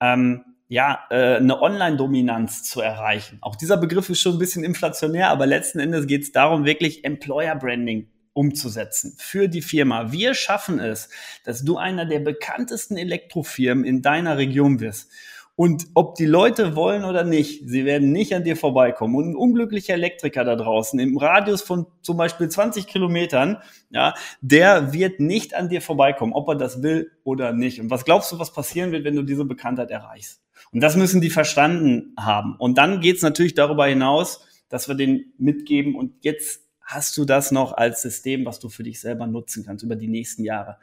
ähm, 0.00 0.44
ja, 0.68 1.04
äh, 1.10 1.36
eine 1.36 1.60
Online-Dominanz 1.60 2.64
zu 2.64 2.80
erreichen. 2.80 3.38
Auch 3.40 3.56
dieser 3.56 3.76
Begriff 3.76 4.08
ist 4.10 4.20
schon 4.20 4.34
ein 4.34 4.38
bisschen 4.38 4.64
inflationär, 4.64 5.30
aber 5.30 5.46
letzten 5.46 5.78
Endes 5.78 6.06
geht 6.06 6.22
es 6.22 6.32
darum, 6.32 6.64
wirklich 6.64 7.04
Employer-Branding 7.04 8.08
umzusetzen 8.36 9.14
für 9.16 9.48
die 9.48 9.62
Firma. 9.62 10.12
Wir 10.12 10.34
schaffen 10.34 10.78
es, 10.78 11.08
dass 11.44 11.64
du 11.64 11.78
einer 11.78 12.04
der 12.04 12.20
bekanntesten 12.20 12.96
Elektrofirmen 12.96 13.84
in 13.84 14.02
deiner 14.02 14.36
Region 14.36 14.80
wirst. 14.80 15.10
Und 15.58 15.86
ob 15.94 16.16
die 16.16 16.26
Leute 16.26 16.76
wollen 16.76 17.06
oder 17.06 17.24
nicht, 17.24 17.66
sie 17.66 17.86
werden 17.86 18.12
nicht 18.12 18.34
an 18.34 18.44
dir 18.44 18.56
vorbeikommen. 18.56 19.14
Und 19.14 19.30
ein 19.30 19.36
unglücklicher 19.36 19.94
Elektriker 19.94 20.44
da 20.44 20.54
draußen 20.54 21.00
im 21.00 21.16
Radius 21.16 21.62
von 21.62 21.86
zum 22.02 22.18
Beispiel 22.18 22.50
20 22.50 22.86
Kilometern, 22.86 23.56
ja, 23.88 24.12
der 24.42 24.92
wird 24.92 25.18
nicht 25.18 25.54
an 25.54 25.70
dir 25.70 25.80
vorbeikommen, 25.80 26.34
ob 26.34 26.46
er 26.48 26.56
das 26.56 26.82
will 26.82 27.10
oder 27.24 27.54
nicht. 27.54 27.80
Und 27.80 27.88
was 27.88 28.04
glaubst 28.04 28.30
du, 28.32 28.38
was 28.38 28.52
passieren 28.52 28.92
wird, 28.92 29.04
wenn 29.04 29.16
du 29.16 29.22
diese 29.22 29.46
Bekanntheit 29.46 29.90
erreichst? 29.90 30.42
Und 30.72 30.82
das 30.82 30.94
müssen 30.94 31.22
die 31.22 31.30
verstanden 31.30 32.14
haben. 32.18 32.56
Und 32.58 32.76
dann 32.76 33.00
geht's 33.00 33.22
natürlich 33.22 33.54
darüber 33.54 33.86
hinaus, 33.86 34.46
dass 34.68 34.88
wir 34.88 34.94
den 34.94 35.32
mitgeben 35.38 35.94
und 35.94 36.12
jetzt 36.20 36.65
hast 36.86 37.16
du 37.16 37.24
das 37.24 37.50
noch 37.50 37.72
als 37.72 38.00
System, 38.00 38.46
was 38.46 38.60
du 38.60 38.68
für 38.68 38.84
dich 38.84 39.00
selber 39.00 39.26
nutzen 39.26 39.64
kannst 39.66 39.84
über 39.84 39.96
die 39.96 40.08
nächsten 40.08 40.44
Jahre. 40.44 40.78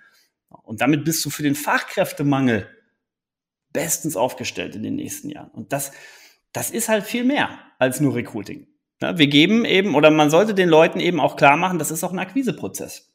Und 0.50 0.82
damit 0.82 1.06
bist 1.06 1.26
du 1.26 1.30
für 1.30 1.44
den 1.44 1.56
Fachkräftemangel 1.56 2.68
bestens 3.72 4.16
aufgestellt 4.16 4.76
in 4.76 4.84
den 4.84 4.96
nächsten 4.96 5.30
Jahren. 5.30 5.50
Und 5.52 5.74
das, 5.74 5.92
das 6.52 6.70
ist 6.70 6.89
halt 6.89 7.06
viel 7.06 7.24
mehr 7.24 7.58
als 7.80 8.02
nur 8.02 8.13
Recruiting. 8.16 8.68
wir 9.00 9.28
geben 9.28 9.66
eben, 9.66 9.96
oder 9.96 10.12
man 10.12 10.30
sollte 10.30 10.54
den 10.54 10.70
Leuten 10.70 11.00
eben 11.00 11.20
auch 11.20 11.38
klar 11.38 11.58
machen, 11.58 11.80
das 11.80 11.89
ist 11.89 12.04
auch 12.04 12.12
ein 12.12 12.20
Akquiseprozess. 12.20 13.12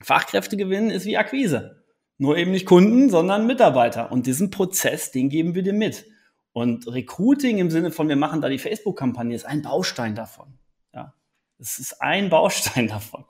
Fachkräfte 0.00 0.56
gewinnen 0.56 0.90
ist 0.90 1.04
wie 1.04 1.18
Akquise. 1.18 1.84
Nur 2.16 2.36
eben 2.36 2.52
nicht 2.52 2.66
Kunden, 2.66 3.10
sondern 3.10 3.46
Mitarbeiter. 3.46 4.12
Und 4.12 4.26
diesen 4.26 4.50
Prozess, 4.50 5.10
den 5.10 5.28
geben 5.28 5.54
wir 5.54 5.62
dir 5.62 5.72
mit. 5.72 6.06
Und 6.52 6.86
Recruiting 6.86 7.58
im 7.58 7.70
Sinne 7.70 7.90
von, 7.90 8.08
wir 8.08 8.16
machen 8.16 8.40
da 8.40 8.48
die 8.48 8.58
Facebook-Kampagne, 8.58 9.34
ist 9.34 9.46
ein 9.46 9.62
Baustein 9.62 10.14
davon. 10.14 10.59
Ja, 11.60 11.62
es 11.62 11.78
ist 11.78 12.00
ein 12.00 12.30
Baustein 12.30 12.88
davon. 12.88 13.24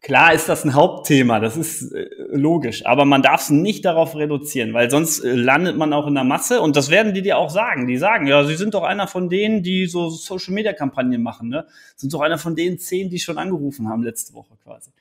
Klar 0.00 0.32
ist 0.32 0.48
das 0.48 0.64
ein 0.64 0.74
Hauptthema, 0.74 1.40
das 1.40 1.56
ist 1.56 1.92
äh, 1.92 2.08
logisch, 2.30 2.86
aber 2.86 3.04
man 3.04 3.20
darf 3.20 3.40
es 3.40 3.50
nicht 3.50 3.84
darauf 3.84 4.14
reduzieren, 4.14 4.72
weil 4.72 4.88
sonst 4.90 5.24
äh, 5.24 5.34
landet 5.34 5.76
man 5.76 5.92
auch 5.92 6.06
in 6.06 6.14
der 6.14 6.22
Masse 6.22 6.62
und 6.62 6.76
das 6.76 6.88
werden 6.88 7.14
die 7.14 7.22
dir 7.22 7.36
auch 7.36 7.50
sagen. 7.50 7.88
Die 7.88 7.96
sagen, 7.96 8.28
ja, 8.28 8.44
sie 8.44 8.54
sind 8.54 8.74
doch 8.74 8.84
einer 8.84 9.08
von 9.08 9.28
denen, 9.28 9.64
die 9.64 9.86
so 9.86 10.08
Social 10.08 10.54
Media 10.54 10.72
Kampagnen 10.72 11.20
machen, 11.20 11.48
ne? 11.48 11.66
Sind 11.96 12.14
doch 12.14 12.20
einer 12.20 12.38
von 12.38 12.54
den 12.54 12.78
zehn, 12.78 13.10
die 13.10 13.18
schon 13.18 13.38
angerufen 13.38 13.88
haben 13.88 14.04
letzte 14.04 14.34
Woche 14.34 14.56
quasi. 14.62 14.92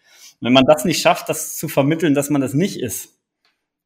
Wenn 0.41 0.54
man 0.54 0.65
das 0.65 0.84
nicht 0.84 1.00
schafft, 1.00 1.30
das 1.30 1.58
zu 1.58 1.67
vermitteln, 1.67 2.15
dass 2.15 2.32
man 2.32 2.41
das 2.41 2.56
nicht 2.56 2.80
ist, 2.80 3.20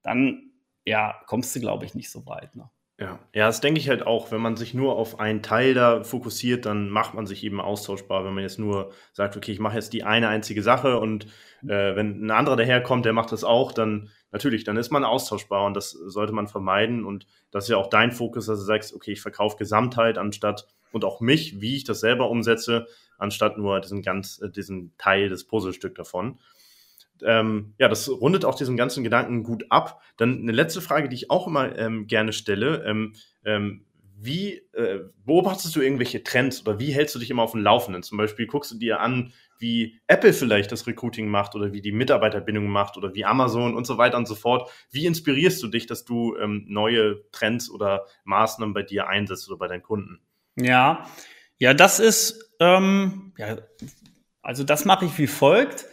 dann 0.03 0.51
ja, 0.85 1.15
kommst 1.27 1.53
du, 1.55 1.59
glaube 1.59 1.83
ich, 1.83 1.93
nicht 1.93 2.09
so 2.09 2.25
weit. 2.25 2.55
Ne? 2.55 2.69
Ja, 3.01 3.17
ja, 3.33 3.47
das 3.47 3.61
denke 3.61 3.79
ich 3.79 3.89
halt 3.89 4.05
auch. 4.05 4.31
Wenn 4.31 4.41
man 4.41 4.55
sich 4.55 4.75
nur 4.75 4.95
auf 4.95 5.19
einen 5.19 5.41
Teil 5.41 5.73
da 5.73 6.03
fokussiert, 6.03 6.67
dann 6.67 6.91
macht 6.91 7.15
man 7.15 7.25
sich 7.25 7.43
eben 7.43 7.59
austauschbar. 7.59 8.23
Wenn 8.23 8.35
man 8.35 8.43
jetzt 8.43 8.59
nur 8.59 8.91
sagt, 9.11 9.35
okay, 9.35 9.51
ich 9.51 9.59
mache 9.59 9.73
jetzt 9.73 9.93
die 9.93 10.03
eine 10.03 10.27
einzige 10.27 10.61
Sache 10.61 10.99
und 10.99 11.25
äh, 11.63 11.95
wenn 11.95 12.23
ein 12.23 12.29
anderer 12.29 12.57
daherkommt, 12.57 13.05
der 13.05 13.13
macht 13.13 13.31
das 13.31 13.43
auch, 13.43 13.71
dann 13.71 14.09
natürlich, 14.31 14.65
dann 14.65 14.77
ist 14.77 14.91
man 14.91 15.03
austauschbar 15.03 15.65
und 15.65 15.73
das 15.73 15.89
sollte 15.89 16.31
man 16.31 16.47
vermeiden. 16.47 17.03
Und 17.03 17.25
das 17.49 17.63
ist 17.63 17.69
ja 17.71 17.77
auch 17.77 17.89
dein 17.89 18.11
Fokus, 18.11 18.45
dass 18.45 18.59
du 18.59 18.65
sagst, 18.65 18.93
okay, 18.93 19.13
ich 19.13 19.21
verkaufe 19.21 19.57
Gesamtheit 19.57 20.19
anstatt 20.19 20.67
und 20.91 21.03
auch 21.03 21.21
mich, 21.21 21.59
wie 21.59 21.77
ich 21.77 21.85
das 21.85 22.01
selber 22.01 22.29
umsetze, 22.29 22.85
anstatt 23.17 23.57
nur 23.57 23.79
diesen 23.79 24.03
ganz, 24.03 24.39
äh, 24.43 24.51
diesen 24.51 24.95
Teil 24.99 25.27
des 25.27 25.45
Puzzlestück 25.45 25.95
davon 25.95 26.37
ähm, 27.25 27.73
ja, 27.77 27.87
das 27.87 28.09
rundet 28.09 28.45
auch 28.45 28.55
diesen 28.55 28.77
ganzen 28.77 29.03
Gedanken 29.03 29.43
gut 29.43 29.65
ab. 29.69 30.01
Dann 30.17 30.41
eine 30.41 30.51
letzte 30.51 30.81
Frage, 30.81 31.09
die 31.09 31.15
ich 31.15 31.29
auch 31.29 31.47
immer 31.47 31.77
ähm, 31.77 32.07
gerne 32.07 32.33
stelle. 32.33 32.83
Ähm, 32.85 33.13
ähm, 33.45 33.85
wie 34.23 34.61
äh, 34.73 34.99
beobachtest 35.25 35.75
du 35.75 35.81
irgendwelche 35.81 36.23
Trends 36.23 36.61
oder 36.61 36.79
wie 36.79 36.91
hältst 36.91 37.15
du 37.15 37.19
dich 37.19 37.31
immer 37.31 37.41
auf 37.41 37.53
dem 37.53 37.61
Laufenden? 37.61 38.03
Zum 38.03 38.19
Beispiel 38.19 38.45
guckst 38.45 38.71
du 38.71 38.77
dir 38.77 38.99
an, 38.99 39.33
wie 39.57 39.99
Apple 40.07 40.33
vielleicht 40.33 40.71
das 40.71 40.85
Recruiting 40.85 41.27
macht 41.27 41.55
oder 41.55 41.73
wie 41.73 41.81
die 41.81 41.91
Mitarbeiterbindung 41.91 42.67
macht 42.67 42.97
oder 42.97 43.15
wie 43.15 43.25
Amazon 43.25 43.75
und 43.75 43.87
so 43.87 43.97
weiter 43.97 44.17
und 44.17 44.27
so 44.27 44.35
fort. 44.35 44.69
Wie 44.91 45.07
inspirierst 45.07 45.61
du 45.63 45.67
dich, 45.67 45.87
dass 45.87 46.05
du 46.05 46.35
ähm, 46.37 46.65
neue 46.67 47.23
Trends 47.31 47.69
oder 47.69 48.05
Maßnahmen 48.25 48.73
bei 48.73 48.83
dir 48.83 49.07
einsetzt 49.07 49.49
oder 49.49 49.57
bei 49.57 49.67
deinen 49.67 49.83
Kunden? 49.83 50.19
Ja, 50.55 51.07
ja, 51.57 51.73
das 51.73 51.99
ist, 51.99 52.53
ähm, 52.59 53.33
ja, 53.37 53.57
also 54.41 54.63
das 54.63 54.85
mache 54.85 55.05
ich 55.05 55.17
wie 55.17 55.27
folgt. 55.27 55.85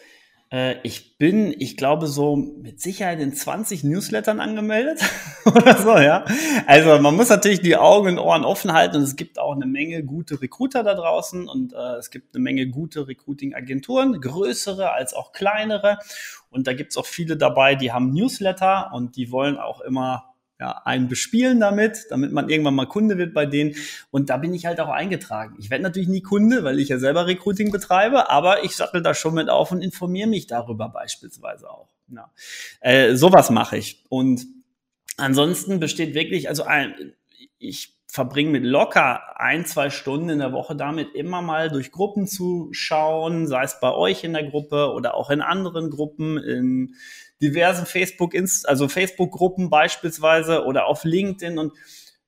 Äh, 0.51 0.77
ich 0.83 1.19
bin, 1.19 1.55
ich 1.59 1.77
glaube, 1.77 2.07
so 2.07 2.37
mit 2.37 2.81
Sicherheit 2.81 3.21
in 3.21 3.35
20 3.35 3.85
Newslettern 3.85 4.41
angemeldet 4.41 5.01
oder 5.45 5.77
so, 5.77 5.99
ja. 5.99 6.25
Also 6.67 6.99
man 7.01 7.17
muss 7.17 7.29
natürlich 7.29 7.61
die 7.61 7.77
Augen 7.77 8.09
und 8.09 8.19
Ohren 8.19 8.45
offen 8.45 8.73
halten 8.73 8.97
und 8.97 9.03
es 9.03 9.17
gibt 9.17 9.39
auch 9.39 9.55
eine 9.55 9.67
Menge 9.67 10.03
gute 10.05 10.41
Recruiter 10.41 10.83
da 10.83 10.95
draußen 10.95 11.49
und 11.49 11.75
äh, 11.75 11.97
es 11.99 12.11
gibt 12.11 12.35
eine 12.35 12.43
Menge 12.43 12.69
gute 12.69 13.07
Recruiting-Agenturen, 13.07 14.21
größere 14.21 14.93
als 14.93 15.13
auch 15.13 15.33
kleinere. 15.33 15.99
Und 16.51 16.67
da 16.67 16.73
gibt 16.73 16.93
es 16.93 16.97
auch 16.97 17.07
viele 17.07 17.37
dabei, 17.37 17.75
die 17.75 17.93
haben 17.93 18.13
Newsletter 18.13 18.91
und 18.95 19.17
die 19.17 19.31
wollen 19.31 19.59
auch 19.59 19.83
immer 19.83 20.28
ja, 20.61 20.83
einen 20.85 21.09
bespielen 21.09 21.61
damit, 21.61 22.07
damit 22.11 22.33
man 22.33 22.49
irgendwann 22.49 22.75
mal 22.75 22.87
Kunde 22.87 23.16
wird 23.16 23.33
bei 23.33 23.47
denen. 23.47 23.77
Und 24.11 24.29
da 24.29 24.37
bin 24.38 24.53
ich 24.55 24.66
halt 24.66 24.81
auch 24.81 24.88
eingetragen. 24.88 25.57
Ich 25.59 25.71
werde 25.71 25.85
natürlich 25.85 26.09
nie 26.09 26.23
Kunde, 26.23 26.64
weil 26.64 26.81
ich 26.81 26.88
ja 26.88 26.99
selber 26.99 27.27
Recruiting 27.27 27.71
betreibe, 27.71 28.29
aber 28.29 28.64
ich 28.64 28.75
sattel 28.75 29.03
da 29.03 29.14
schon 29.14 29.35
mit 29.35 29.49
auf 29.49 29.71
und 29.71 29.83
informiere 29.83 30.29
mich 30.29 30.47
darüber 30.47 30.88
beispielsweise 30.88 31.71
auch. 31.71 31.88
Ja. 32.09 32.31
Äh, 32.81 33.14
sowas 33.14 33.51
mache 33.51 33.77
ich. 33.77 34.05
Und 34.09 34.47
ansonsten 35.16 35.79
besteht 35.79 36.14
wirklich, 36.14 36.49
also 36.49 36.64
ein, 36.64 37.12
ich 37.59 37.94
verbringe 38.11 38.51
mit 38.51 38.64
locker 38.64 39.38
ein, 39.38 39.66
zwei 39.66 39.90
Stunden 39.90 40.31
in 40.31 40.38
der 40.38 40.53
Woche 40.53 40.75
damit, 40.75 41.14
immer 41.14 41.42
mal 41.42 41.71
durch 41.71 41.92
Gruppen 41.92 42.27
zu 42.27 42.68
schauen, 42.73 43.47
sei 43.47 43.62
es 43.62 43.79
bei 43.81 43.92
euch 43.92 44.25
in 44.25 44.33
der 44.33 44.44
Gruppe 44.44 44.92
oder 44.92 45.14
auch 45.14 45.31
in 45.31 45.42
anderen 45.42 45.90
Gruppen, 45.90 46.38
in 46.38 46.94
diversen 47.40 47.87
Facebook, 47.87 48.35
also 48.64 48.88
Facebook-Gruppen 48.88 49.70
beispielsweise 49.70 50.64
oder 50.64 50.87
auf 50.87 51.05
LinkedIn 51.05 51.59
und 51.59 51.72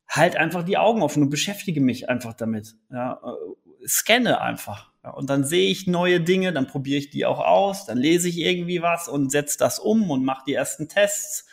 halt 0.08 0.36
einfach 0.36 0.64
die 0.64 0.76
Augen 0.76 1.02
offen 1.02 1.22
und 1.22 1.30
beschäftige 1.30 1.80
mich 1.80 2.08
einfach 2.08 2.34
damit. 2.34 2.74
Ja, 2.90 3.20
äh, 3.24 3.86
scanne 3.86 4.40
einfach. 4.40 4.90
Ja, 5.02 5.10
und 5.10 5.30
dann 5.30 5.44
sehe 5.44 5.70
ich 5.70 5.86
neue 5.86 6.20
Dinge, 6.20 6.52
dann 6.52 6.66
probiere 6.66 6.98
ich 6.98 7.10
die 7.10 7.24
auch 7.24 7.40
aus, 7.40 7.86
dann 7.86 7.96
lese 7.96 8.28
ich 8.28 8.38
irgendwie 8.38 8.82
was 8.82 9.08
und 9.08 9.30
setze 9.30 9.56
das 9.56 9.78
um 9.78 10.10
und 10.10 10.24
mache 10.24 10.44
die 10.46 10.54
ersten 10.54 10.88
Tests. 10.88 11.46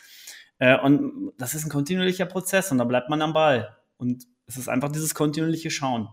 Äh, 0.59 0.77
und 0.79 1.31
das 1.37 1.53
ist 1.53 1.65
ein 1.65 1.69
kontinuierlicher 1.69 2.25
Prozess 2.25 2.71
und 2.71 2.79
da 2.79 2.83
bleibt 2.83 3.09
man 3.09 3.21
am 3.21 3.33
Ball. 3.33 3.77
Und 3.97 4.25
es 4.47 4.57
ist 4.57 4.67
einfach 4.67 4.91
dieses 4.91 5.15
kontinuierliche 5.15 5.71
Schauen. 5.71 6.09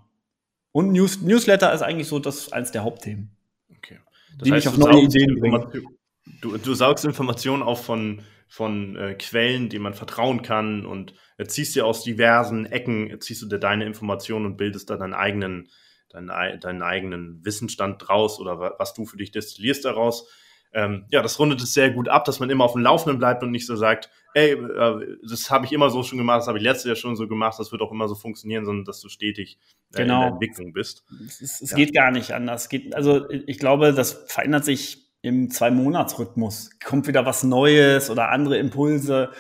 Und 0.73 0.93
News, 0.93 1.23
Newsletter 1.23 1.73
ist 1.73 1.83
eigentlich 1.83 2.09
so 2.09 2.19
das 2.19 2.53
eins 2.53 2.73
der 2.73 2.85
Hauptthemen. 2.85 3.31
Okay. 3.77 4.01
Das 4.39 4.47
die 4.47 4.53
heißt, 4.53 4.67
mich 4.67 4.75
auf 4.75 4.79
neue 4.79 5.03
Ideen 5.05 5.41
bringen. 5.41 5.97
Du, 6.41 6.57
du 6.57 6.75
saugst 6.75 7.05
Informationen 7.05 7.63
auf 7.63 7.85
von, 7.85 8.23
von 8.49 8.97
äh, 8.97 9.15
Quellen, 9.15 9.69
denen 9.69 9.83
man 9.83 9.95
vertrauen 9.95 10.43
kann 10.43 10.87
und 10.87 11.15
äh, 11.39 11.45
ziehst 11.45 11.75
dir 11.75 11.87
aus 11.87 12.03
diversen 12.03 12.67
Ecken, 12.67 13.21
ziehst 13.21 13.43
du 13.43 13.47
dir 13.47 13.59
deine 13.59 13.85
Informationen 13.85 14.47
und 14.47 14.57
bildest 14.57 14.91
da 14.91 14.97
deinen 14.97 15.15
eigenen, 15.15 15.69
deinen, 16.09 16.61
deinen 16.61 16.83
eigenen 16.83 17.45
Wissensstand 17.45 18.07
draus 18.07 18.41
oder 18.41 18.75
was 18.79 18.95
du 18.95 19.05
für 19.07 19.17
dich 19.17 19.33
destillierst 19.33 19.85
daraus. 19.85 20.29
Ähm, 20.73 21.07
ja, 21.11 21.23
das 21.23 21.39
rundet 21.39 21.63
es 21.63 21.73
sehr 21.73 21.91
gut 21.91 22.09
ab, 22.09 22.25
dass 22.25 22.41
man 22.41 22.51
immer 22.51 22.65
auf 22.65 22.73
dem 22.73 22.83
Laufenden 22.83 23.19
bleibt 23.19 23.45
und 23.45 23.53
nicht 23.53 23.67
so 23.67 23.77
sagt, 23.77 24.11
ey, 24.35 24.53
äh, 24.55 25.19
das 25.29 25.49
habe 25.49 25.67
ich 25.67 25.73
immer 25.73 25.89
so 25.89 26.03
schon 26.03 26.19
gemacht, 26.19 26.41
das 26.41 26.49
habe 26.49 26.59
ich 26.59 26.65
letztes 26.65 26.87
Jahr 26.87 26.97
schon 26.97 27.15
so 27.15 27.29
gemacht, 27.29 27.61
das 27.61 27.71
wird 27.71 27.81
auch 27.81 27.93
immer 27.93 28.09
so 28.09 28.17
funktionieren, 28.17 28.65
sondern 28.65 28.85
dass 28.85 29.01
du 29.01 29.09
stetig 29.09 29.59
äh, 29.93 29.99
genau. 29.99 30.15
in 30.15 30.21
der. 30.21 30.29
Entwicklung 30.33 30.73
bist. 30.73 31.05
Es, 31.25 31.61
es 31.61 31.71
ja. 31.71 31.77
geht 31.77 31.95
gar 31.95 32.11
nicht 32.11 32.33
anders. 32.33 32.69
Geht, 32.69 32.93
also 32.97 33.31
ich 33.31 33.59
glaube, 33.59 33.93
das 33.93 34.25
verändert 34.27 34.65
sich 34.65 35.04
im 35.25 35.51
Zwei-Monats-Rhythmus. 35.51 36.79
Kommt 36.85 37.07
wieder 37.07 37.25
was 37.25 37.45
Neues 37.45 38.11
oder 38.11 38.31
andere 38.31 38.59
Impulse. 38.59 39.31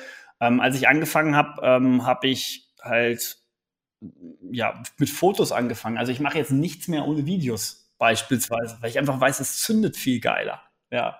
Ähm, 0.41 0.61
als 0.61 0.77
ich 0.77 0.89
angefangen 0.89 1.37
habe, 1.37 1.61
ähm, 1.63 2.07
habe 2.07 2.27
ich 2.27 2.73
halt 2.83 3.39
ja 4.51 4.83
mit 4.99 5.11
Fotos 5.11 5.53
angefangen. 5.53 5.99
Also 5.99 6.11
ich 6.11 6.21
mache 6.21 6.39
jetzt 6.39 6.53
nichts 6.53 6.89
mehr 6.89 7.07
ohne 7.07 7.27
Videos 7.27 7.93
beispielsweise, 7.99 8.79
weil 8.81 8.91
ich 8.91 8.99
einfach 8.99 9.21
weiß, 9.21 9.41
es 9.41 9.61
zündet 9.61 9.97
viel 9.97 10.21
geiler. 10.21 10.63
Ja. 10.91 11.19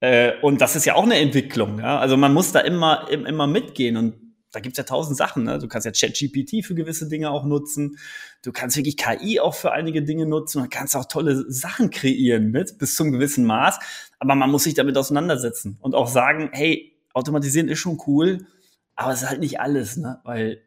Äh, 0.00 0.32
und 0.42 0.60
das 0.60 0.76
ist 0.76 0.84
ja 0.84 0.94
auch 0.94 1.04
eine 1.04 1.16
Entwicklung. 1.16 1.78
Ja? 1.78 1.98
Also 1.98 2.18
man 2.18 2.34
muss 2.34 2.52
da 2.52 2.60
immer, 2.60 3.08
immer 3.10 3.46
mitgehen 3.46 3.96
und 3.96 4.31
da 4.52 4.60
gibt's 4.60 4.78
ja 4.78 4.84
tausend 4.84 5.16
Sachen. 5.16 5.44
Ne? 5.44 5.58
Du 5.58 5.66
kannst 5.66 5.86
ja 5.86 5.92
ChatGPT 5.92 6.64
für 6.64 6.74
gewisse 6.74 7.08
Dinge 7.08 7.30
auch 7.30 7.44
nutzen. 7.44 7.98
Du 8.42 8.52
kannst 8.52 8.76
wirklich 8.76 8.96
KI 8.96 9.40
auch 9.40 9.54
für 9.54 9.72
einige 9.72 10.02
Dinge 10.02 10.26
nutzen 10.26 10.60
und 10.60 10.70
kannst 10.70 10.94
auch 10.94 11.06
tolle 11.06 11.50
Sachen 11.50 11.90
kreieren 11.90 12.50
mit, 12.50 12.78
bis 12.78 12.94
zum 12.94 13.10
gewissen 13.10 13.44
Maß. 13.44 13.78
Aber 14.18 14.34
man 14.34 14.50
muss 14.50 14.64
sich 14.64 14.74
damit 14.74 14.96
auseinandersetzen 14.96 15.78
und 15.80 15.94
auch 15.94 16.08
sagen, 16.08 16.50
hey, 16.52 16.92
automatisieren 17.14 17.68
ist 17.68 17.78
schon 17.78 17.98
cool, 18.06 18.46
aber 18.94 19.12
es 19.12 19.22
ist 19.22 19.28
halt 19.28 19.40
nicht 19.40 19.58
alles, 19.60 19.96
ne? 19.96 20.20
weil 20.24 20.62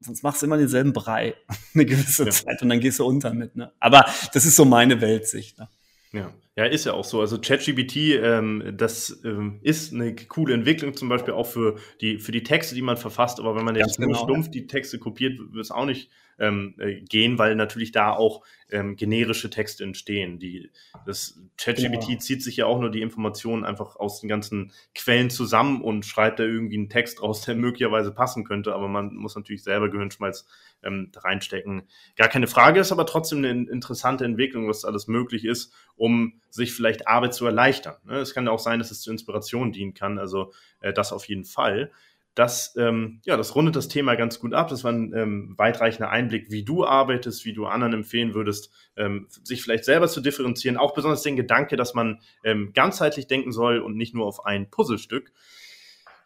sonst 0.00 0.22
machst 0.22 0.42
du 0.42 0.46
immer 0.46 0.58
denselben 0.58 0.92
Brei 0.92 1.34
eine 1.74 1.86
gewisse 1.86 2.24
ja. 2.24 2.30
Zeit 2.30 2.62
und 2.62 2.68
dann 2.68 2.80
gehst 2.80 2.98
du 2.98 3.06
unter 3.06 3.32
mit. 3.32 3.56
Ne? 3.56 3.72
Aber 3.80 4.04
das 4.32 4.44
ist 4.44 4.56
so 4.56 4.64
meine 4.64 5.00
Weltsicht. 5.00 5.58
Ne? 5.58 5.68
Ja. 6.12 6.32
Ja, 6.58 6.64
ist 6.64 6.86
ja 6.86 6.94
auch 6.94 7.04
so. 7.04 7.20
Also 7.20 7.38
ChatGPT, 7.38 7.96
ähm, 8.22 8.72
das 8.78 9.20
ähm, 9.24 9.60
ist 9.60 9.92
eine 9.92 10.16
coole 10.16 10.54
Entwicklung, 10.54 10.94
zum 10.94 11.10
Beispiel 11.10 11.34
auch 11.34 11.46
für 11.46 11.76
die, 12.00 12.18
für 12.18 12.32
die 12.32 12.42
Texte, 12.42 12.74
die 12.74 12.80
man 12.80 12.96
verfasst. 12.96 13.40
Aber 13.40 13.54
wenn 13.56 13.64
man 13.64 13.76
jetzt 13.76 13.98
genau, 13.98 14.12
nur 14.12 14.16
stumpf 14.16 14.50
die 14.50 14.66
Texte 14.66 14.98
kopiert, 14.98 15.38
wird 15.38 15.62
es 15.62 15.70
auch 15.70 15.84
nicht 15.84 16.10
ähm, 16.38 16.74
äh, 16.78 17.00
gehen, 17.00 17.38
weil 17.38 17.56
natürlich 17.56 17.92
da 17.92 18.12
auch 18.12 18.42
ähm, 18.70 18.96
generische 18.96 19.50
Texte 19.50 19.84
entstehen. 19.84 20.38
Die, 20.38 20.70
das 21.04 21.38
ChatGPT 21.58 22.08
ja. 22.08 22.18
zieht 22.18 22.42
sich 22.42 22.56
ja 22.56 22.66
auch 22.66 22.80
nur 22.80 22.90
die 22.90 23.02
Informationen 23.02 23.64
einfach 23.64 23.96
aus 23.96 24.20
den 24.20 24.28
ganzen 24.28 24.72
Quellen 24.94 25.30
zusammen 25.30 25.82
und 25.82 26.04
schreibt 26.04 26.38
da 26.38 26.44
irgendwie 26.44 26.76
einen 26.76 26.88
Text 26.88 27.22
raus, 27.22 27.42
der 27.42 27.54
möglicherweise 27.54 28.12
passen 28.12 28.44
könnte, 28.44 28.74
aber 28.74 28.88
man 28.88 29.14
muss 29.14 29.36
natürlich 29.36 29.62
selber 29.62 29.88
Gehirnschmalz 29.88 30.46
ähm, 30.82 31.10
reinstecken. 31.14 31.82
Gar 32.16 32.28
keine 32.28 32.46
Frage, 32.46 32.80
ist 32.80 32.92
aber 32.92 33.06
trotzdem 33.06 33.38
eine 33.38 33.70
interessante 33.70 34.24
Entwicklung, 34.24 34.68
was 34.68 34.84
alles 34.84 35.06
möglich 35.06 35.44
ist, 35.44 35.72
um 35.96 36.40
sich 36.56 36.72
vielleicht 36.72 37.06
Arbeit 37.06 37.34
zu 37.34 37.46
erleichtern. 37.46 37.96
Ne? 38.04 38.18
Es 38.18 38.34
kann 38.34 38.48
auch 38.48 38.58
sein, 38.58 38.78
dass 38.80 38.90
es 38.90 39.02
zur 39.02 39.12
Inspiration 39.12 39.72
dienen 39.72 39.94
kann, 39.94 40.18
also 40.18 40.52
äh, 40.80 40.92
das 40.92 41.12
auf 41.12 41.28
jeden 41.28 41.44
Fall 41.44 41.92
das, 42.36 42.74
ähm, 42.76 43.20
ja, 43.24 43.38
das 43.38 43.54
rundet 43.54 43.76
das 43.76 43.88
Thema 43.88 44.14
ganz 44.14 44.38
gut 44.38 44.52
ab. 44.52 44.68
Das 44.68 44.84
war 44.84 44.92
ein 44.92 45.14
ähm, 45.16 45.54
weitreichender 45.56 46.10
Einblick, 46.10 46.50
wie 46.50 46.64
du 46.64 46.84
arbeitest, 46.84 47.46
wie 47.46 47.54
du 47.54 47.64
anderen 47.64 47.94
empfehlen 47.94 48.34
würdest, 48.34 48.70
ähm, 48.94 49.26
sich 49.42 49.62
vielleicht 49.62 49.86
selber 49.86 50.06
zu 50.06 50.20
differenzieren. 50.20 50.76
Auch 50.76 50.92
besonders 50.92 51.22
den 51.22 51.36
Gedanke, 51.36 51.76
dass 51.76 51.94
man 51.94 52.20
ähm, 52.44 52.72
ganzheitlich 52.74 53.26
denken 53.26 53.52
soll 53.52 53.78
und 53.78 53.96
nicht 53.96 54.14
nur 54.14 54.26
auf 54.26 54.44
ein 54.44 54.70
Puzzlestück. 54.70 55.32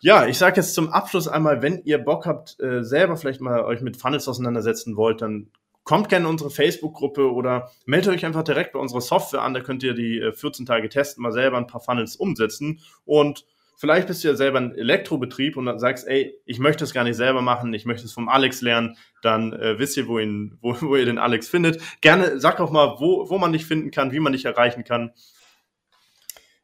Ja, 0.00 0.26
ich 0.26 0.36
sage 0.36 0.56
jetzt 0.56 0.74
zum 0.74 0.88
Abschluss 0.88 1.28
einmal, 1.28 1.62
wenn 1.62 1.80
ihr 1.84 1.98
Bock 1.98 2.26
habt, 2.26 2.58
äh, 2.58 2.82
selber 2.82 3.16
vielleicht 3.16 3.40
mal 3.40 3.60
euch 3.60 3.80
mit 3.80 3.96
Funnels 3.96 4.26
auseinandersetzen 4.26 4.96
wollt, 4.96 5.22
dann 5.22 5.52
kommt 5.90 6.08
gerne 6.08 6.26
in 6.26 6.30
unsere 6.30 6.50
Facebook-Gruppe 6.50 7.32
oder 7.32 7.72
meldet 7.84 8.14
euch 8.14 8.24
einfach 8.24 8.44
direkt 8.44 8.74
bei 8.74 8.78
unserer 8.78 9.00
Software 9.00 9.42
an. 9.42 9.54
Da 9.54 9.60
könnt 9.60 9.82
ihr 9.82 9.92
die 9.92 10.20
äh, 10.20 10.32
14 10.32 10.64
Tage 10.64 10.88
testen, 10.88 11.20
mal 11.20 11.32
selber 11.32 11.56
ein 11.56 11.66
paar 11.66 11.80
Funnels 11.80 12.14
umsetzen 12.14 12.78
und 13.04 13.44
Vielleicht 13.76 14.08
bist 14.08 14.22
du 14.22 14.28
ja 14.28 14.34
selber 14.34 14.58
ein 14.58 14.74
Elektrobetrieb 14.74 15.56
und 15.56 15.64
dann 15.64 15.78
sagst, 15.78 16.06
ey, 16.06 16.38
ich 16.44 16.58
möchte 16.58 16.84
es 16.84 16.92
gar 16.92 17.02
nicht 17.02 17.16
selber 17.16 17.40
machen, 17.40 17.72
ich 17.72 17.86
möchte 17.86 18.04
es 18.04 18.12
vom 18.12 18.28
Alex 18.28 18.60
lernen, 18.60 18.98
dann 19.22 19.54
äh, 19.54 19.78
wisst 19.78 19.96
ihr, 19.96 20.06
wo, 20.06 20.18
ihn, 20.18 20.58
wo, 20.60 20.76
wo 20.82 20.96
ihr 20.96 21.06
den 21.06 21.16
Alex 21.16 21.48
findet. 21.48 21.80
Gerne 22.02 22.38
sag 22.38 22.60
auch 22.60 22.70
mal, 22.70 22.96
wo, 22.98 23.30
wo 23.30 23.38
man 23.38 23.54
dich 23.54 23.64
finden 23.64 23.90
kann, 23.90 24.12
wie 24.12 24.20
man 24.20 24.34
dich 24.34 24.44
erreichen 24.44 24.84
kann. 24.84 25.12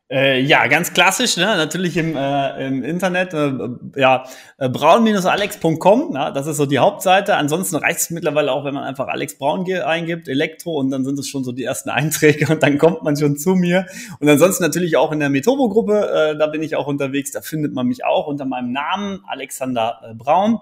Äh, 0.09 0.41
ja, 0.41 0.69
ganz 0.69 0.93
klassisch, 0.93 1.37
ne? 1.37 1.47
natürlich 1.57 1.97
im, 1.97 2.17
äh, 2.17 2.65
im 2.65 2.85
Internet, 2.85 3.35
äh, 3.35 3.53
ja, 3.97 4.23
äh, 4.57 4.69
braun-alex.com, 4.69 6.13
ja, 6.15 6.31
das 6.31 6.47
ist 6.47 6.59
so 6.59 6.67
die 6.67 6.79
Hauptseite. 6.79 7.35
Ansonsten 7.35 7.75
reicht 7.75 7.99
es 7.99 8.11
mittlerweile 8.11 8.53
auch, 8.53 8.65
wenn 8.65 8.75
man 8.75 8.85
einfach 8.85 9.09
Alex 9.09 9.37
Braun 9.37 9.69
eingibt, 9.69 10.29
Elektro, 10.29 10.75
und 10.79 10.93
dann 10.93 11.05
sind 11.05 11.19
es 11.19 11.27
schon 11.27 11.43
so 11.43 11.51
die 11.51 11.65
ersten 11.65 11.91
Einträge 11.91 12.53
und 12.53 12.63
dann 12.63 12.79
kommt 12.79 13.03
man 13.03 13.17
schon 13.17 13.37
zu 13.37 13.57
mir. 13.57 13.87
Und 14.21 14.29
ansonsten 14.29 14.63
natürlich 14.63 14.97
auch 14.97 15.11
in 15.11 15.19
der 15.19 15.29
Metobo-Gruppe, 15.29 16.09
äh, 16.09 16.39
da 16.39 16.47
bin 16.47 16.63
ich 16.63 16.77
auch 16.77 16.87
unterwegs, 16.87 17.33
da 17.33 17.41
findet 17.41 17.75
man 17.75 17.89
mich 17.89 18.05
auch 18.05 18.29
unter 18.29 18.45
meinem 18.45 18.71
Namen, 18.71 19.25
Alexander 19.27 20.03
äh, 20.09 20.15
Braun. 20.15 20.61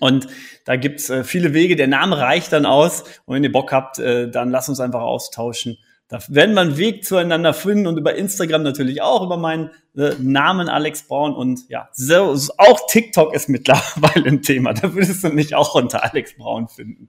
Und 0.00 0.26
da 0.66 0.76
gibt's 0.76 1.10
viele 1.22 1.54
Wege. 1.54 1.76
Der 1.76 1.86
Name 1.86 2.18
reicht 2.18 2.52
dann 2.52 2.66
aus. 2.66 3.04
Und 3.24 3.34
wenn 3.34 3.42
ihr 3.42 3.52
Bock 3.52 3.72
habt, 3.72 3.98
dann 3.98 4.50
lasst 4.50 4.68
uns 4.68 4.78
einfach 4.78 5.00
austauschen. 5.00 5.78
Da 6.08 6.20
werden 6.28 6.54
wir 6.54 6.60
einen 6.60 6.76
Weg 6.76 7.04
zueinander 7.04 7.52
finden 7.52 7.88
und 7.88 7.98
über 7.98 8.14
Instagram 8.14 8.62
natürlich 8.62 9.02
auch, 9.02 9.24
über 9.24 9.36
meinen 9.36 9.70
äh, 9.96 10.12
Namen 10.20 10.68
Alex 10.68 11.08
Braun. 11.08 11.34
Und 11.34 11.68
ja, 11.68 11.88
so, 11.92 12.36
auch 12.58 12.86
TikTok 12.88 13.34
ist 13.34 13.48
mittlerweile 13.48 14.28
ein 14.28 14.42
Thema. 14.42 14.72
Da 14.72 14.94
würdest 14.94 15.24
du 15.24 15.30
mich 15.30 15.54
auch 15.56 15.74
unter 15.74 16.04
Alex 16.04 16.36
Braun 16.36 16.68
finden. 16.68 17.08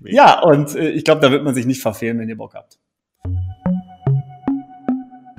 Ja, 0.00 0.40
und 0.42 0.76
äh, 0.76 0.90
ich 0.90 1.04
glaube, 1.04 1.20
da 1.20 1.32
wird 1.32 1.42
man 1.42 1.54
sich 1.54 1.66
nicht 1.66 1.82
verfehlen, 1.82 2.20
wenn 2.20 2.28
ihr 2.28 2.36
Bock 2.36 2.54
habt. 2.54 2.78